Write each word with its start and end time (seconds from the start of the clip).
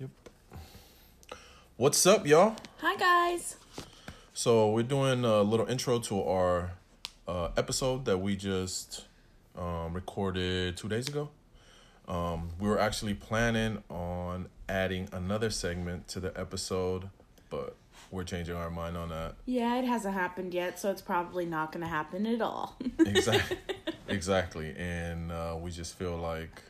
Yep. 0.00 0.10
What's 1.76 2.06
up, 2.06 2.24
y'all? 2.24 2.54
Hi 2.78 2.96
guys. 2.96 3.56
So 4.32 4.70
we're 4.70 4.84
doing 4.84 5.24
a 5.24 5.42
little 5.42 5.66
intro 5.66 5.98
to 5.98 6.22
our 6.22 6.70
uh, 7.26 7.48
episode 7.56 8.04
that 8.04 8.18
we 8.18 8.36
just 8.36 9.06
um, 9.56 9.92
recorded 9.92 10.76
two 10.76 10.88
days 10.88 11.08
ago. 11.08 11.30
Um, 12.06 12.50
we 12.60 12.68
were 12.68 12.78
actually 12.78 13.14
planning 13.14 13.82
on 13.90 14.48
adding 14.68 15.08
another 15.12 15.50
segment 15.50 16.06
to 16.08 16.20
the 16.20 16.38
episode, 16.38 17.10
but 17.50 17.74
we're 18.12 18.22
changing 18.22 18.54
our 18.54 18.70
mind 18.70 18.96
on 18.96 19.08
that. 19.08 19.34
Yeah, 19.46 19.78
it 19.78 19.84
hasn't 19.84 20.14
happened 20.14 20.54
yet, 20.54 20.78
so 20.78 20.92
it's 20.92 21.02
probably 21.02 21.44
not 21.44 21.72
going 21.72 21.82
to 21.82 21.88
happen 21.90 22.24
at 22.24 22.40
all. 22.40 22.78
Exactly. 23.00 23.56
exactly. 24.06 24.74
And 24.78 25.32
uh, 25.32 25.56
we 25.60 25.72
just 25.72 25.98
feel 25.98 26.16
like 26.16 26.62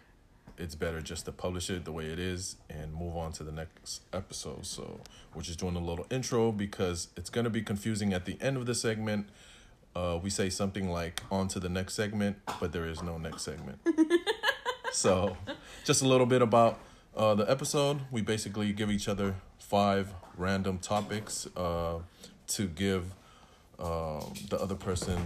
it's 0.59 0.75
better 0.75 1.00
just 1.00 1.25
to 1.27 1.32
publish 1.32 1.70
it 1.70 1.84
the 1.84 1.93
way 1.93 2.06
it 2.06 2.18
is 2.18 2.56
and 2.68 2.93
move 2.93 3.16
on 3.16 3.32
to 3.32 3.45
the 3.45 3.52
next 3.52 4.02
episode. 4.12 4.66
So 4.66 5.01
we're 5.34 5.42
just 5.42 5.59
doing 5.59 5.77
a 5.77 5.80
little 5.80 6.06
intro 6.10 6.52
because 6.52 7.09
it's 7.16 7.30
going 7.30 7.45
to 7.45 7.51
be 7.51 7.62
confusing 7.62 8.12
at 8.12 8.24
the 8.24 8.37
end 8.41 8.56
of 8.56 8.66
the 8.66 8.74
segment. 8.74 9.29
Uh, 9.95 10.18
we 10.23 10.30
say 10.30 10.51
something 10.51 10.91
like 10.91 11.23
on 11.30 11.48
to 11.48 11.60
the 11.60 11.68
next 11.68 11.95
segment, 11.95 12.37
but 12.60 12.73
there 12.73 12.87
is 12.87 13.02
no 13.02 13.18
next 13.18 13.42
segment. 13.42 13.79
so 14.92 15.37
just 15.84 16.02
a 16.02 16.06
little 16.06 16.27
bit 16.27 16.42
about 16.42 16.79
uh, 17.16 17.34
the 17.34 17.48
episode. 17.51 18.01
We 18.10 18.23
basically 18.23 18.73
give 18.73 18.90
each 18.90 19.09
other 19.09 19.37
five 19.59 20.12
random 20.37 20.79
topics 20.79 21.46
uh, 21.56 21.98
to 22.48 22.66
give 22.66 23.15
um, 23.79 24.32
the 24.48 24.59
other 24.60 24.74
person 24.74 25.20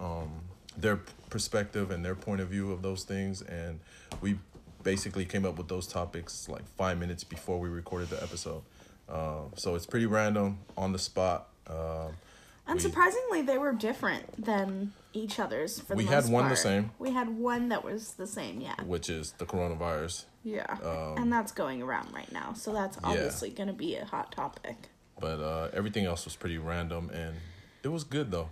um, 0.00 0.30
their 0.76 1.00
perspective 1.28 1.90
and 1.90 2.04
their 2.04 2.14
point 2.14 2.40
of 2.40 2.48
view 2.48 2.72
of 2.72 2.82
those 2.82 3.04
things. 3.04 3.42
And 3.42 3.80
we 4.20 4.38
basically 4.88 5.26
came 5.26 5.44
up 5.44 5.58
with 5.58 5.68
those 5.68 5.86
topics 5.86 6.48
like 6.48 6.66
five 6.78 6.98
minutes 6.98 7.22
before 7.22 7.60
we 7.60 7.68
recorded 7.68 8.08
the 8.08 8.22
episode. 8.22 8.62
Uh, 9.06 9.42
so 9.54 9.74
it's 9.74 9.84
pretty 9.84 10.06
random, 10.06 10.60
on 10.78 10.92
the 10.92 10.98
spot. 10.98 11.48
Um, 11.66 12.16
and 12.66 12.76
we- 12.76 12.80
surprisingly, 12.80 13.42
they 13.42 13.58
were 13.58 13.74
different 13.74 14.42
than 14.42 14.92
each 15.12 15.38
other's 15.38 15.78
for 15.78 15.88
the 15.88 15.96
We 15.96 16.06
had 16.06 16.26
one 16.30 16.48
the 16.48 16.56
same. 16.56 16.92
We 16.98 17.10
had 17.10 17.28
one 17.28 17.68
that 17.68 17.84
was 17.84 18.12
the 18.14 18.26
same, 18.26 18.62
yeah. 18.62 18.82
which 18.82 19.10
is 19.10 19.32
the 19.32 19.44
coronavirus. 19.44 20.24
Yeah. 20.42 20.64
Um, 20.82 21.22
and 21.22 21.30
that's 21.30 21.52
going 21.52 21.82
around 21.82 22.14
right 22.14 22.32
now, 22.32 22.54
so 22.54 22.72
that's 22.72 22.96
obviously 23.04 23.50
going 23.50 23.66
to 23.66 23.74
be 23.74 23.94
a 23.96 24.06
hot 24.06 24.32
topic. 24.32 24.88
But 25.20 25.40
uh, 25.40 25.68
everything 25.74 26.06
else 26.06 26.24
was 26.24 26.34
pretty 26.34 26.56
random, 26.56 27.10
and 27.12 27.34
it 27.82 27.88
was 27.88 28.04
good 28.04 28.30
though. 28.30 28.48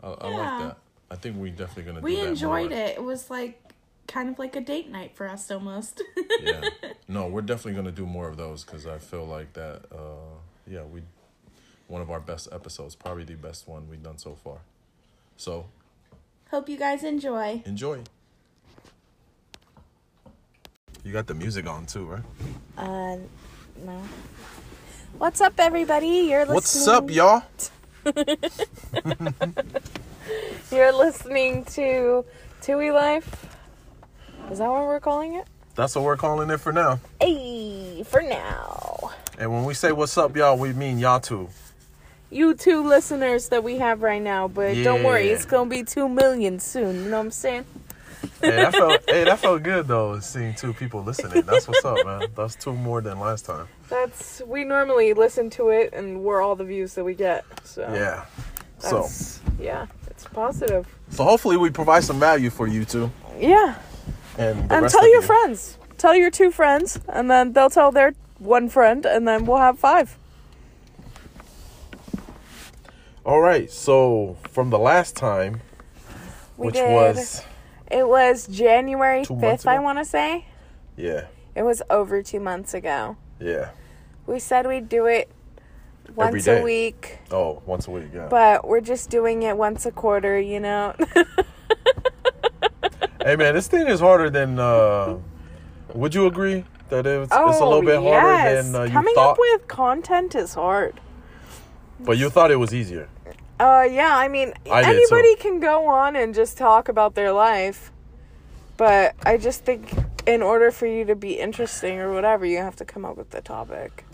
I, 0.00 0.08
I 0.08 0.28
like 0.28 0.58
that. 0.68 0.76
I 1.10 1.16
think 1.16 1.36
we're 1.36 1.50
definitely 1.50 1.84
gonna. 1.84 2.00
We 2.00 2.16
do 2.16 2.22
that 2.22 2.28
enjoyed 2.28 2.70
more. 2.70 2.78
it. 2.78 2.96
It 2.96 3.02
was 3.02 3.30
like 3.30 3.60
kind 4.06 4.28
of 4.28 4.38
like 4.38 4.56
a 4.56 4.60
date 4.60 4.90
night 4.90 5.12
for 5.14 5.28
us 5.28 5.50
almost. 5.50 6.02
yeah. 6.40 6.68
No, 7.06 7.26
we're 7.26 7.42
definitely 7.42 7.74
gonna 7.74 7.92
do 7.92 8.06
more 8.06 8.28
of 8.28 8.38
those 8.38 8.64
because 8.64 8.86
I 8.86 8.96
feel 8.98 9.26
like 9.26 9.52
that. 9.52 9.82
Uh, 9.92 10.38
yeah, 10.66 10.84
we 10.84 11.02
one 11.86 12.00
of 12.00 12.10
our 12.10 12.18
best 12.20 12.48
episodes, 12.50 12.94
probably 12.94 13.24
the 13.24 13.34
best 13.34 13.68
one 13.68 13.86
we've 13.90 14.02
done 14.02 14.16
so 14.16 14.34
far. 14.42 14.60
So 15.36 15.66
Hope 16.50 16.70
you 16.70 16.78
guys 16.78 17.04
enjoy. 17.04 17.62
enjoy. 17.66 18.00
You 21.04 21.12
got 21.12 21.26
the 21.26 21.34
music 21.34 21.66
on 21.66 21.84
too, 21.84 22.06
right? 22.06 22.22
Uh, 22.78 23.16
no. 23.84 24.02
What's 25.18 25.42
up, 25.42 25.52
everybody? 25.58 26.06
You're 26.30 26.46
listening. 26.46 26.54
To. 26.54 26.54
What's 26.54 26.88
up, 26.88 27.10
y'all? 27.10 27.42
You're 30.72 30.92
listening 30.92 31.64
to 31.66 32.24
Tui 32.62 32.90
Life. 32.90 33.43
Is 34.50 34.58
that 34.58 34.70
what 34.70 34.82
we're 34.84 35.00
calling 35.00 35.34
it? 35.34 35.46
That's 35.74 35.94
what 35.96 36.04
we're 36.04 36.16
calling 36.16 36.50
it 36.50 36.58
for 36.58 36.72
now. 36.72 37.00
Hey, 37.20 38.02
for 38.04 38.22
now. 38.22 39.10
And 39.38 39.52
when 39.52 39.64
we 39.64 39.74
say 39.74 39.90
what's 39.92 40.16
up, 40.16 40.36
y'all, 40.36 40.56
we 40.56 40.72
mean 40.72 40.98
y'all 40.98 41.18
too. 41.20 41.48
You 42.30 42.54
two 42.54 42.82
listeners 42.86 43.48
that 43.48 43.62
we 43.64 43.78
have 43.78 44.02
right 44.02 44.22
now, 44.22 44.48
but 44.48 44.74
don't 44.82 45.02
worry, 45.02 45.28
it's 45.28 45.44
gonna 45.44 45.70
be 45.70 45.82
two 45.82 46.08
million 46.08 46.58
soon. 46.58 46.96
You 47.04 47.10
know 47.10 47.18
what 47.18 47.24
I'm 47.26 47.30
saying? 47.30 47.64
Hey, 48.40 48.50
that 48.56 48.72
felt 48.72 49.02
hey, 49.08 49.24
that 49.24 49.38
felt 49.38 49.62
good 49.64 49.86
though, 49.86 50.18
seeing 50.20 50.54
two 50.54 50.72
people 50.72 51.02
listening. 51.02 51.42
That's 51.42 51.68
what's 51.68 51.84
up, 51.84 52.04
man. 52.04 52.28
That's 52.34 52.54
two 52.56 52.72
more 52.72 53.00
than 53.00 53.20
last 53.20 53.44
time. 53.46 53.68
That's 53.88 54.42
we 54.46 54.64
normally 54.64 55.12
listen 55.12 55.50
to 55.50 55.68
it, 55.70 55.92
and 55.92 56.22
we're 56.22 56.40
all 56.40 56.56
the 56.56 56.64
views 56.64 56.94
that 56.94 57.04
we 57.04 57.14
get. 57.14 57.44
So 57.64 57.82
Yeah. 57.92 58.24
So 58.78 59.08
yeah, 59.60 59.86
it's 60.08 60.24
positive. 60.24 60.86
so 61.10 61.24
hopefully 61.24 61.56
we 61.56 61.70
provide 61.70 62.04
some 62.04 62.18
value 62.20 62.50
for 62.50 62.66
you 62.66 62.84
two. 62.84 63.10
Yeah, 63.38 63.76
And 64.38 64.70
and 64.72 64.88
tell 64.88 65.06
your 65.08 65.20
you. 65.20 65.26
friends. 65.26 65.78
Tell 65.98 66.14
your 66.16 66.30
two 66.30 66.50
friends, 66.50 66.98
and 67.08 67.30
then 67.30 67.52
they'll 67.52 67.70
tell 67.70 67.90
their 67.92 68.14
one 68.38 68.68
friend, 68.68 69.06
and 69.06 69.26
then 69.28 69.46
we'll 69.46 69.58
have 69.58 69.78
five. 69.78 70.18
All 73.24 73.40
right. 73.40 73.70
So 73.70 74.36
from 74.50 74.70
the 74.70 74.78
last 74.78 75.16
time, 75.16 75.60
We 76.56 76.66
which 76.66 76.74
did. 76.74 76.90
was 76.92 77.42
It 77.90 78.06
was 78.08 78.46
January 78.48 79.22
5th, 79.24 79.66
I 79.66 79.78
want 79.78 79.98
to 79.98 80.04
say. 80.04 80.46
yeah, 80.96 81.26
It 81.54 81.62
was 81.62 81.82
over 81.90 82.22
two 82.22 82.40
months 82.40 82.74
ago. 82.74 83.16
yeah. 83.40 83.70
We 84.26 84.38
said 84.38 84.66
we'd 84.66 84.88
do 84.88 85.04
it 85.04 85.30
once 86.14 86.46
a 86.46 86.62
week, 86.62 87.18
Oh, 87.30 87.60
once 87.66 87.86
a 87.86 87.90
week. 87.90 88.08
Yeah. 88.14 88.28
but 88.30 88.66
we're 88.66 88.80
just 88.80 89.10
doing 89.10 89.42
it 89.42 89.54
once 89.56 89.84
a 89.84 89.90
quarter, 89.92 90.40
you 90.40 90.60
know? 90.60 90.94
hey 93.24 93.36
man, 93.36 93.54
this 93.54 93.68
thing 93.68 93.86
is 93.86 94.00
harder 94.00 94.30
than. 94.30 94.58
uh 94.58 95.18
Would 95.94 96.14
you 96.14 96.26
agree 96.26 96.64
that 96.90 97.06
it's, 97.06 97.32
it's 97.32 97.60
a 97.60 97.64
little 97.64 97.82
bit 97.82 98.00
harder 98.00 98.26
Oh, 98.26 98.36
yes. 98.36 98.66
than 98.66 98.74
uh, 98.74 98.84
you 98.84 98.90
Coming 98.90 99.14
thought? 99.14 99.32
up 99.32 99.36
with 99.38 99.68
content 99.68 100.34
is 100.34 100.54
hard. 100.54 101.00
but 102.00 102.18
you 102.18 102.28
thought 102.30 102.50
it 102.50 102.56
was 102.56 102.74
easier. 102.74 103.08
Uh, 103.58 103.86
yeah, 103.90 104.16
I 104.16 104.26
mean, 104.28 104.52
I 104.70 104.82
anybody 104.82 105.36
can 105.36 105.60
go 105.60 105.86
on 105.86 106.16
and 106.16 106.34
just 106.34 106.58
talk 106.58 106.88
about 106.88 107.14
their 107.14 107.32
life, 107.32 107.92
but 108.76 109.14
I 109.24 109.38
just 109.38 109.64
think 109.64 109.90
in 110.26 110.42
order 110.42 110.70
for 110.72 110.86
you 110.86 111.04
to 111.04 111.14
be 111.14 111.38
interesting 111.38 111.98
or 112.00 112.12
whatever, 112.12 112.44
you 112.44 112.58
have 112.58 112.74
to 112.76 112.84
come 112.84 113.04
up 113.04 113.16
with 113.16 113.30
the 113.30 113.40
topic. 113.40 114.04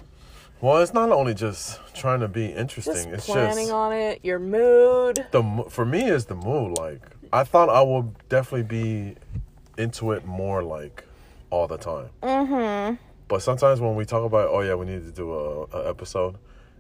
Well, 0.61 0.77
it's 0.83 0.93
not 0.93 1.11
only 1.11 1.33
just 1.33 1.81
trying 1.95 2.21
to 2.21 2.29
be 2.29 2.47
interesting. 2.47 2.95
Just 2.95 3.09
it's 3.09 3.27
planning 3.27 3.67
just 3.67 3.71
planning 3.71 3.71
on 3.73 3.93
it, 3.95 4.21
your 4.23 4.39
mood. 4.39 5.27
the 5.33 5.65
for 5.71 5.87
me 5.87 6.05
is 6.05 6.27
the 6.27 6.35
mood. 6.35 6.77
Like 6.77 7.01
I 7.33 7.45
thought 7.45 7.69
I 7.69 7.83
would 7.83 8.15
definitely 8.29 8.65
be 8.65 9.17
into 9.79 10.13
it 10.13 10.25
more 10.27 10.63
like 10.63 11.05
all 11.51 11.67
the 11.67 11.79
time. 11.79 12.09
Mm-hmm. 12.23 12.97
But 13.29 13.43
sometimes 13.43 13.81
when 13.81 13.95
we 13.95 14.05
talk 14.05 14.25
about, 14.25 14.49
oh 14.51 14.61
yeah, 14.61 14.75
we 14.75 14.87
need 14.87 15.05
to 15.05 15.13
do 15.13 15.33
a, 15.33 15.65
a 15.67 15.89
episode, 15.89 16.37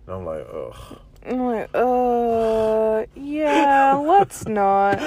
and 0.06 0.16
I'm 0.16 0.24
like, 0.24 0.46
ugh. 0.52 0.98
I'm 1.24 1.40
like, 1.46 1.70
uh, 1.74 3.04
yeah, 3.14 3.94
let's 4.04 4.46
not. 4.48 4.98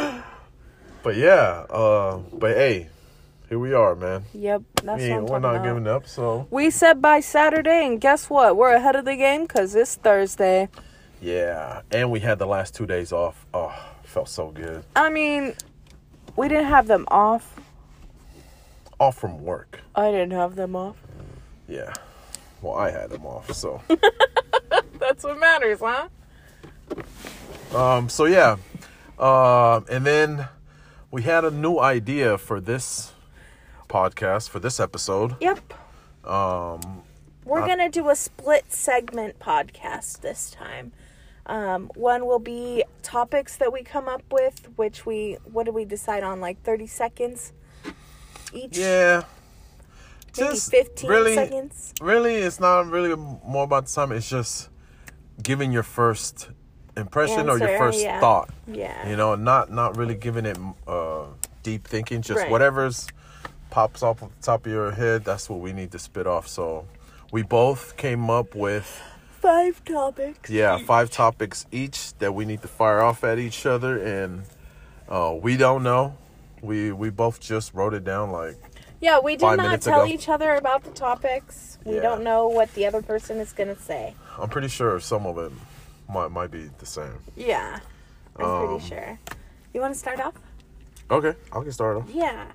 But 1.02 1.18
yeah, 1.18 1.66
uh, 1.70 2.18
but 2.31 2.56
hey, 2.56 2.88
here 3.50 3.60
we 3.60 3.74
are, 3.74 3.96
man. 3.96 4.24
Yep, 4.34 4.62
that's 4.84 5.02
we 5.02 5.10
what 5.12 5.24
we're 5.24 5.40
not 5.40 5.56
about. 5.56 5.66
giving 5.66 5.88
up. 5.88 6.08
So 6.08 6.48
We 6.50 6.70
said 6.70 7.02
by 7.02 7.20
Saturday, 7.20 7.86
and 7.86 8.00
guess 8.00 8.30
what? 8.30 8.56
We're 8.56 8.74
ahead 8.75 8.96
of 8.96 9.04
the 9.04 9.18
game 9.18 9.42
because 9.42 9.75
it's 9.75 9.96
Thursday. 9.96 10.70
yeah, 11.22 11.81
and 11.92 12.10
we 12.10 12.22
had 12.22 12.40
the 12.40 12.48
last 12.48 12.74
two 12.74 12.86
days 12.86 13.12
off. 13.12 13.46
Oh, 13.54 13.75
felt 14.13 14.29
so 14.29 14.51
good. 14.51 14.84
I 14.96 15.09
mean, 15.09 15.53
we 16.35 16.47
didn't 16.47 16.68
have 16.68 16.88
them 16.88 17.06
off. 17.09 17.59
Off 19.00 19.18
from 19.18 19.44
work. 19.44 19.79
I 19.96 20.12
didn't 20.12 20.31
have 20.31 20.56
them 20.56 20.75
off. 20.75 20.96
Yeah. 21.68 21.91
Well, 22.62 22.75
I 22.75 22.91
had 22.91 23.09
them 23.09 23.25
off. 23.25 23.51
So. 23.53 23.81
That's 25.00 25.24
what 25.24 25.40
matters, 25.40 25.79
huh? 25.81 26.07
Um, 27.75 28.07
so 28.07 28.25
yeah, 28.25 28.57
um, 29.18 29.85
and 29.90 30.06
then 30.06 30.47
we 31.09 31.24
had 31.24 31.44
a 31.44 31.50
new 31.50 31.80
idea 31.80 32.38
for 32.38 32.62
this 32.62 33.13
podcast 33.90 34.50
for 34.50 34.59
this 34.59 34.80
episode. 34.80 35.35
Yep. 35.41 35.74
Um, 36.24 37.01
We're 37.44 37.62
Uh, 37.63 37.68
gonna 37.68 37.89
do 37.89 38.10
a 38.10 38.15
split 38.15 38.71
segment 38.71 39.39
podcast 39.39 40.21
this 40.21 40.51
time. 40.51 40.92
Um, 41.45 41.92
one 41.95 42.25
will 42.25 42.40
be 42.40 42.84
topics 43.01 43.57
that 43.57 43.74
we 43.74 43.84
come 43.84 44.07
up 44.07 44.24
with, 44.31 44.69
which 44.78 45.06
we 45.06 45.38
what 45.44 45.66
did 45.66 45.74
we 45.75 45.86
decide 45.86 46.24
on? 46.24 46.40
Like 46.40 46.62
thirty 46.63 46.88
seconds 46.88 47.51
each. 48.54 48.78
yeah, 48.78 49.24
Maybe 50.38 50.50
just 50.50 50.72
fifteen 50.72 51.10
really, 51.10 51.36
seconds. 51.36 51.94
really, 52.01 52.36
it's 52.36 52.60
not 52.60 52.88
really 52.88 53.16
more 53.16 53.63
about 53.66 53.88
the 53.88 53.92
time. 53.92 54.12
It's 54.13 54.30
just 54.30 54.69
giving 55.42 55.72
your 55.72 55.84
first 55.84 56.50
impression 56.95 57.50
or 57.50 57.57
your 57.57 57.78
first 57.78 58.00
yeah. 58.01 58.19
thought. 58.19 58.50
Yeah. 58.68 59.10
You 59.10 59.18
know, 59.18 59.36
not 59.36 59.72
not 59.72 59.98
really 59.98 60.16
giving 60.16 60.46
it 60.46 60.57
uh, 60.88 61.25
deep 61.63 61.88
thinking. 61.88 62.22
Just 62.22 62.42
Right. 62.42 62.51
whatever's 62.51 63.07
pops 63.69 64.04
off 64.04 64.22
of 64.22 64.30
the 64.36 64.42
top 64.44 64.66
of 64.66 64.72
your 64.72 64.92
head. 64.92 65.25
That's 65.25 65.50
what 65.50 65.60
we 65.60 65.74
need 65.74 65.92
to 65.92 66.00
spit 66.00 66.28
off. 66.28 66.48
So 66.48 66.86
we 67.31 67.42
both 67.42 67.98
came 67.98 68.30
up 68.30 68.56
with 68.56 69.01
Five 69.44 69.84
topics. 69.84 70.50
yeah 70.50 70.78
five 70.78 71.10
topics 71.12 71.66
each 71.69 72.13
that 72.19 72.31
we 72.34 72.45
need 72.45 72.62
to 72.62 72.69
fire 72.69 73.01
off 73.01 73.25
at 73.25 73.40
each 73.40 73.66
other 73.66 74.01
and 74.01 74.44
uh, 75.10 75.36
we 75.40 75.57
don't 75.57 75.84
know 75.84 76.16
we 76.62 76.94
we 76.94 77.10
both 77.10 77.42
just 77.42 77.74
wrote 77.74 77.94
it 77.94 78.06
down 78.06 78.31
like 78.31 78.56
Yeah, 79.01 79.19
we 79.19 79.36
did 79.36 79.57
not 79.57 79.81
tell 79.81 80.04
ago. 80.04 80.13
each 80.13 80.30
other 80.30 80.54
about 80.56 80.86
the 80.86 80.92
topics. 80.92 81.78
We 81.84 81.95
Yeah. 81.95 82.04
don't 82.07 82.24
know 82.24 82.48
what 82.48 82.74
the 82.74 82.86
other 82.86 83.01
person 83.01 83.38
is 83.42 83.51
going 83.51 83.68
to 83.75 83.81
say. 83.81 84.16
I'm 84.40 84.48
pretty 84.48 84.69
sure 84.69 84.98
some 85.01 85.25
of 85.28 85.38
it 85.38 85.51
might 86.07 86.31
might 86.31 86.51
be 86.51 86.69
the 86.80 86.86
same. 86.86 87.19
Yeah, 87.36 87.80
I'm 88.38 88.46
Um, 88.46 88.68
pretty 88.68 88.88
sure. 88.88 89.19
You 89.74 89.81
want 89.81 89.94
to 89.94 90.00
start 90.00 90.22
off? 90.22 90.36
Okay, 91.12 91.34
I 91.51 91.60
can 91.62 91.72
start 91.74 91.98
off. 91.98 92.07
Yeah. 92.13 92.46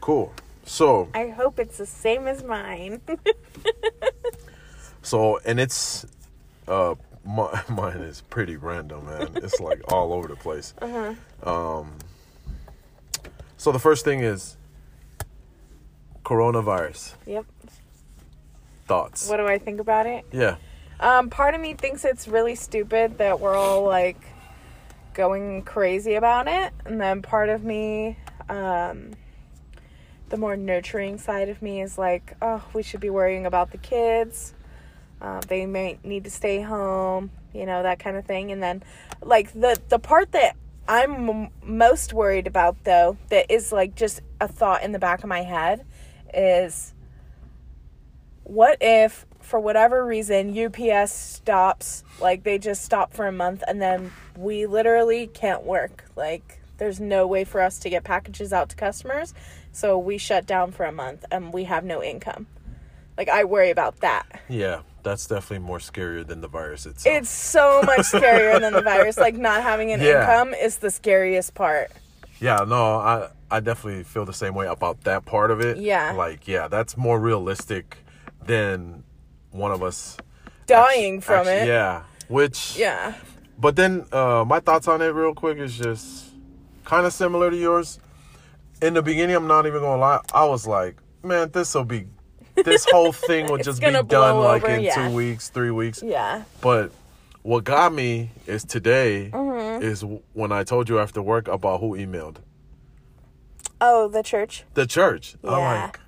Cool. 0.00 0.32
So 0.64 1.08
I 1.14 1.28
hope 1.28 1.60
it's 1.60 1.78
the 1.78 1.86
same 1.86 2.26
as 2.26 2.42
mine. 2.42 3.00
so 5.02 5.38
and 5.44 5.58
it's 5.60 6.06
uh 6.68 6.94
my, 7.24 7.62
mine 7.68 7.98
is 7.98 8.20
pretty 8.22 8.56
random, 8.56 9.06
man. 9.06 9.30
It's 9.36 9.60
like 9.60 9.80
all 9.92 10.12
over 10.12 10.28
the 10.28 10.36
place. 10.36 10.74
uh-huh. 10.80 11.14
Um. 11.48 11.92
So 13.56 13.70
the 13.72 13.78
first 13.78 14.04
thing 14.04 14.20
is 14.20 14.56
coronavirus 16.24 17.14
Yep. 17.26 17.46
thoughts. 18.86 19.28
What 19.28 19.36
do 19.38 19.46
I 19.46 19.58
think 19.58 19.80
about 19.80 20.06
it? 20.06 20.24
Yeah. 20.32 20.56
Um, 21.00 21.30
part 21.30 21.54
of 21.54 21.60
me 21.60 21.74
thinks 21.74 22.04
it's 22.04 22.28
really 22.28 22.54
stupid 22.54 23.18
that 23.18 23.40
we're 23.40 23.56
all 23.56 23.84
like 23.84 24.20
going 25.14 25.62
crazy 25.62 26.14
about 26.14 26.48
it, 26.48 26.72
and 26.86 27.00
then 27.00 27.22
part 27.22 27.48
of 27.48 27.64
me, 27.64 28.16
um, 28.48 29.12
the 30.28 30.36
more 30.36 30.56
nurturing 30.56 31.18
side 31.18 31.48
of 31.48 31.60
me 31.60 31.82
is 31.82 31.98
like, 31.98 32.36
oh, 32.40 32.62
we 32.72 32.82
should 32.82 33.00
be 33.00 33.10
worrying 33.10 33.44
about 33.46 33.70
the 33.72 33.78
kids. 33.78 34.54
Uh, 35.22 35.40
they 35.46 35.64
may 35.66 35.98
need 36.02 36.24
to 36.24 36.30
stay 36.30 36.60
home, 36.60 37.30
you 37.54 37.64
know, 37.64 37.82
that 37.84 38.00
kind 38.00 38.16
of 38.16 38.24
thing. 38.26 38.50
And 38.50 38.62
then, 38.62 38.82
like 39.22 39.52
the 39.52 39.80
the 39.88 40.00
part 40.00 40.32
that 40.32 40.56
I'm 40.88 41.30
m- 41.30 41.48
most 41.62 42.12
worried 42.12 42.48
about, 42.48 42.82
though, 42.84 43.16
that 43.28 43.50
is 43.50 43.70
like 43.70 43.94
just 43.94 44.20
a 44.40 44.48
thought 44.48 44.82
in 44.82 44.90
the 44.90 44.98
back 44.98 45.22
of 45.22 45.28
my 45.28 45.42
head, 45.42 45.86
is 46.34 46.92
what 48.42 48.78
if 48.80 49.24
for 49.40 49.60
whatever 49.60 50.04
reason 50.04 50.56
UPS 50.58 51.12
stops 51.12 52.02
like 52.20 52.42
they 52.42 52.58
just 52.58 52.82
stop 52.84 53.12
for 53.12 53.26
a 53.26 53.32
month 53.32 53.62
and 53.66 53.80
then 53.80 54.10
we 54.36 54.66
literally 54.66 55.26
can't 55.26 55.62
work 55.62 56.04
like 56.16 56.60
there's 56.78 57.00
no 57.00 57.26
way 57.26 57.44
for 57.44 57.60
us 57.60 57.78
to 57.78 57.90
get 57.90 58.04
packages 58.04 58.52
out 58.52 58.68
to 58.68 58.76
customers 58.76 59.34
so 59.72 59.98
we 59.98 60.18
shut 60.18 60.46
down 60.46 60.70
for 60.72 60.84
a 60.84 60.92
month 60.92 61.24
and 61.30 61.52
we 61.52 61.64
have 61.64 61.84
no 61.84 62.02
income 62.02 62.46
like 63.16 63.28
I 63.28 63.44
worry 63.44 63.70
about 63.70 64.00
that 64.00 64.40
Yeah. 64.48 64.80
That's 65.02 65.26
definitely 65.26 65.66
more 65.66 65.78
scarier 65.78 66.26
than 66.26 66.40
the 66.40 66.48
virus 66.48 66.86
itself. 66.86 67.14
it's 67.16 67.30
so 67.30 67.82
much 67.82 68.00
scarier 68.00 68.60
than 68.60 68.72
the 68.72 68.82
virus 68.94 69.16
like 69.18 69.34
not 69.36 69.62
having 69.62 69.90
an 69.92 70.00
Yeah. 70.00 70.20
income 70.20 70.54
is 70.54 70.78
the 70.78 70.90
scariest 70.90 71.54
part 71.54 71.90
Yeah, 72.40 72.64
no, 72.66 72.96
I 72.96 73.28
I 73.50 73.60
definitely 73.60 74.04
feel 74.04 74.24
the 74.24 74.32
same 74.32 74.54
way 74.54 74.66
about 74.66 75.02
that 75.04 75.24
part 75.26 75.50
of 75.50 75.60
it. 75.60 75.76
Yeah. 75.76 76.12
Like, 76.12 76.48
yeah, 76.48 76.68
that's 76.68 76.96
more 76.96 77.20
realistic 77.20 77.98
than 78.46 79.04
one 79.50 79.72
of 79.72 79.82
us 79.82 80.16
dying 80.66 81.20
from 81.20 81.46
it 81.48 81.66
Yeah. 81.66 82.02
Which 82.28 82.76
yeah 82.78 83.14
but 83.58 83.76
then 83.76 84.06
uh 84.12 84.44
my 84.46 84.60
thoughts 84.60 84.88
on 84.88 85.02
it 85.02 85.08
real 85.08 85.34
quick 85.34 85.58
is 85.58 85.76
just 85.76 86.32
kind 86.84 87.06
of 87.06 87.12
similar 87.12 87.50
to 87.50 87.56
yours. 87.56 87.98
In 88.80 88.94
the 88.94 89.02
beginning, 89.02 89.36
I'm 89.36 89.46
not 89.46 89.66
even 89.66 89.80
going 89.80 89.98
to 89.98 90.00
lie, 90.00 90.18
I 90.34 90.44
was 90.46 90.66
like, 90.66 90.96
man, 91.22 91.50
this 91.52 91.72
will 91.74 91.84
be 91.84 92.06
this 92.54 92.86
whole 92.90 93.12
thing 93.12 93.50
would 93.50 93.62
just 93.62 93.80
be 93.80 93.90
done 93.90 94.38
like 94.38 94.64
over, 94.64 94.74
in 94.74 94.82
yeah. 94.82 95.08
2 95.08 95.14
weeks, 95.14 95.48
3 95.48 95.70
weeks. 95.70 96.02
yeah 96.02 96.44
But 96.60 96.92
what 97.42 97.64
got 97.64 97.92
me 97.92 98.30
is 98.46 98.64
today 98.64 99.30
Mm-hmm. 99.32 99.82
is 99.82 100.04
when 100.32 100.52
I 100.52 100.64
told 100.64 100.88
you 100.88 100.98
after 100.98 101.20
work 101.22 101.48
about 101.48 101.80
who 101.80 101.96
emailed. 101.96 102.36
oh 103.80 104.08
the 104.08 104.22
church 104.22 104.64
the 104.74 104.86
church. 104.86 105.36
I'm 105.44 105.50
Yeah. 105.50 105.82
like, 105.84 106.00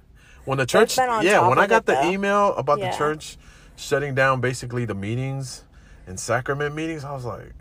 when 0.45 0.59
the 0.59 0.67
church, 0.67 0.97
been 0.97 1.09
on 1.09 1.25
yeah, 1.25 1.49
when 1.49 1.59
I 1.59 1.67
got 1.67 1.87
the 1.87 1.95
though. 1.95 2.11
email 2.11 2.55
about 2.57 2.79
Yeah. 2.79 2.91
the 2.91 2.97
church 2.97 3.39
shutting 3.77 4.15
down 4.15 4.41
basically 4.41 4.85
the 4.85 4.95
meetings 4.95 5.65
and 6.07 6.21
sacrament 6.21 6.75
meetings, 6.75 7.03
I 7.03 7.13
was 7.13 7.25
like, 7.25 7.53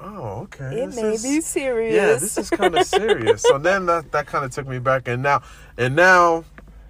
oh, 0.00 0.40
okay. 0.44 0.64
it 0.82 0.86
this 0.86 0.96
may 0.96 1.12
is- 1.12 1.22
be 1.22 1.40
serious 1.42 1.94
Yeah, 1.94 2.06
this 2.14 2.38
is 2.38 2.48
kind 2.50 2.74
of 2.76 2.86
serious. 2.86 3.42
so 3.42 3.58
then 3.58 3.86
that 3.86 4.10
that 4.12 4.26
kind 4.26 4.44
of 4.44 4.50
took 4.50 4.66
me 4.66 4.78
back, 4.78 5.06
and 5.08 5.22
now, 5.22 5.42
and 5.76 5.94
now, 5.94 6.44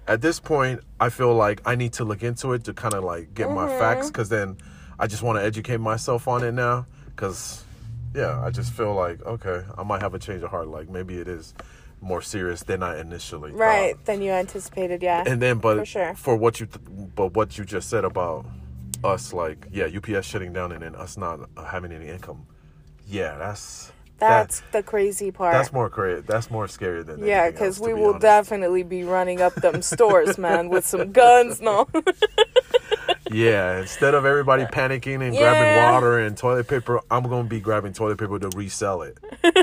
at 0.07 0.21
this 0.21 0.39
point, 0.39 0.81
I 0.99 1.09
feel 1.09 1.33
like 1.33 1.61
I 1.65 1.75
need 1.75 1.93
to 1.93 2.03
look 2.03 2.23
into 2.23 2.53
it 2.53 2.63
to 2.65 2.73
kind 2.73 2.93
of 2.93 3.03
like 3.03 3.33
get 3.33 3.49
my 3.49 3.67
Mm-hmm. 3.67 3.79
facts, 3.79 4.07
because 4.07 4.29
then 4.29 4.57
I 4.99 5.07
just 5.07 5.23
want 5.23 5.37
to 5.39 5.43
educate 5.43 5.77
myself 5.79 6.27
on 6.27 6.43
it 6.43 6.51
now, 6.53 6.85
because 7.07 7.63
yeah, 8.15 8.39
I 8.41 8.49
just 8.51 8.73
feel 8.73 8.93
like 8.93 9.21
okay, 9.25 9.63
I 9.77 9.83
might 9.83 10.01
have 10.01 10.13
a 10.13 10.19
change 10.19 10.43
of 10.43 10.49
heart. 10.51 10.67
Like 10.67 10.89
maybe 10.89 11.17
it 11.17 11.27
is 11.27 11.53
more 12.01 12.21
serious 12.21 12.63
than 12.63 12.83
I 12.83 12.99
initially 12.99 13.51
thought. 13.51 13.59
right 13.59 14.05
than 14.05 14.21
you 14.21 14.31
anticipated 14.31 15.01
yeah 15.01 15.23
And 15.25 15.41
then, 15.41 15.59
but 15.59 15.77
For 15.77 15.85
sure. 15.85 16.13
for 16.15 16.35
what 16.35 16.59
you, 16.59 16.65
th- 16.65 16.85
but 17.15 17.33
what 17.33 17.57
you 17.57 17.63
just 17.63 17.89
said 17.89 18.03
about 18.03 18.45
us, 19.05 19.31
like 19.31 19.67
yeah, 19.71 19.85
UPS 19.85 20.27
shutting 20.27 20.51
down 20.51 20.73
and 20.73 20.81
then 20.81 20.95
us 20.95 21.15
not 21.17 21.49
having 21.65 21.93
any 21.93 22.09
income. 22.09 22.45
Yeah, 23.07 23.37
that's 23.37 23.91
That's 24.19 24.61
that, 24.61 24.71
the 24.71 24.83
crazy 24.83 25.31
part. 25.31 25.53
that's 25.53 25.73
more 25.73 25.89
crazy. 25.89 26.21
That's 26.25 26.49
more 26.49 26.67
scary 26.67 27.03
than 27.03 27.19
that. 27.19 27.27
yeah, 27.27 27.51
because 27.51 27.79
we 27.79 27.87
be 27.89 27.93
will 27.93 28.09
honest. 28.09 28.21
definitely 28.21 28.83
be 28.83 29.03
running 29.03 29.41
up 29.41 29.53
them 29.55 29.81
stores, 29.81 30.37
man, 30.37 30.69
with 30.69 30.85
some 30.85 31.11
guns. 31.11 31.59
No, 31.61 31.87
Yeah, 33.31 33.79
instead 33.79 34.13
of 34.13 34.25
everybody 34.25 34.63
panicking 34.65 35.21
and 35.25 35.33
Yeah. 35.33 35.41
grabbing 35.41 35.75
water 35.91 36.19
and 36.19 36.37
toilet 36.37 36.67
paper, 36.67 37.01
I'm 37.09 37.23
gonna 37.23 37.45
be 37.49 37.59
grabbing 37.59 37.93
toilet 37.93 38.17
paper 38.19 38.37
to 38.39 38.49
resell 38.55 39.01
it. 39.01 39.17
okay. 39.43 39.55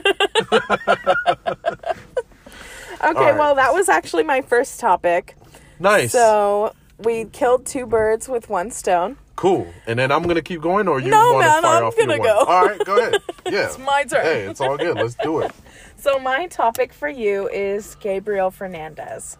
right. 3.02 3.36
Well, 3.36 3.54
that 3.54 3.72
was 3.72 3.88
actually 3.88 4.24
my 4.24 4.40
first 4.40 4.80
topic. 4.80 5.36
Nice, 5.78 6.12
So 6.12 6.74
we 6.98 7.24
killed 7.26 7.64
two 7.64 7.86
birds 7.86 8.28
with 8.28 8.48
one 8.50 8.70
stone. 8.70 9.16
Cool. 9.40 9.66
And 9.86 9.98
then 9.98 10.12
I'm 10.12 10.22
gonna 10.24 10.42
keep 10.42 10.60
going, 10.60 10.86
or 10.86 11.00
you 11.00 11.10
No, 11.10 11.32
want 11.32 11.44
to 11.46 11.62
fire 11.62 11.78
I'm 11.78 11.84
off 11.84 11.96
your 11.96 12.06
gonna 12.06 12.18
one? 12.18 12.28
go. 12.28 12.38
All 12.44 12.66
right, 12.66 12.84
go 12.84 12.96
ahead. 12.98 13.22
Yeah, 13.50 13.66
It's 13.66 13.78
my 13.78 14.04
turn. 14.04 14.22
Hey, 14.24 14.42
it's 14.42 14.60
all 14.60 14.76
good. 14.76 14.96
Let's 14.96 15.14
do 15.16 15.40
it. 15.40 15.50
So 15.96 16.18
my 16.18 16.46
topic 16.46 16.92
for 16.94 17.08
you 17.08 17.48
is 17.50 17.94
Gabriel 17.96 18.50
Fernandez, 18.50 19.36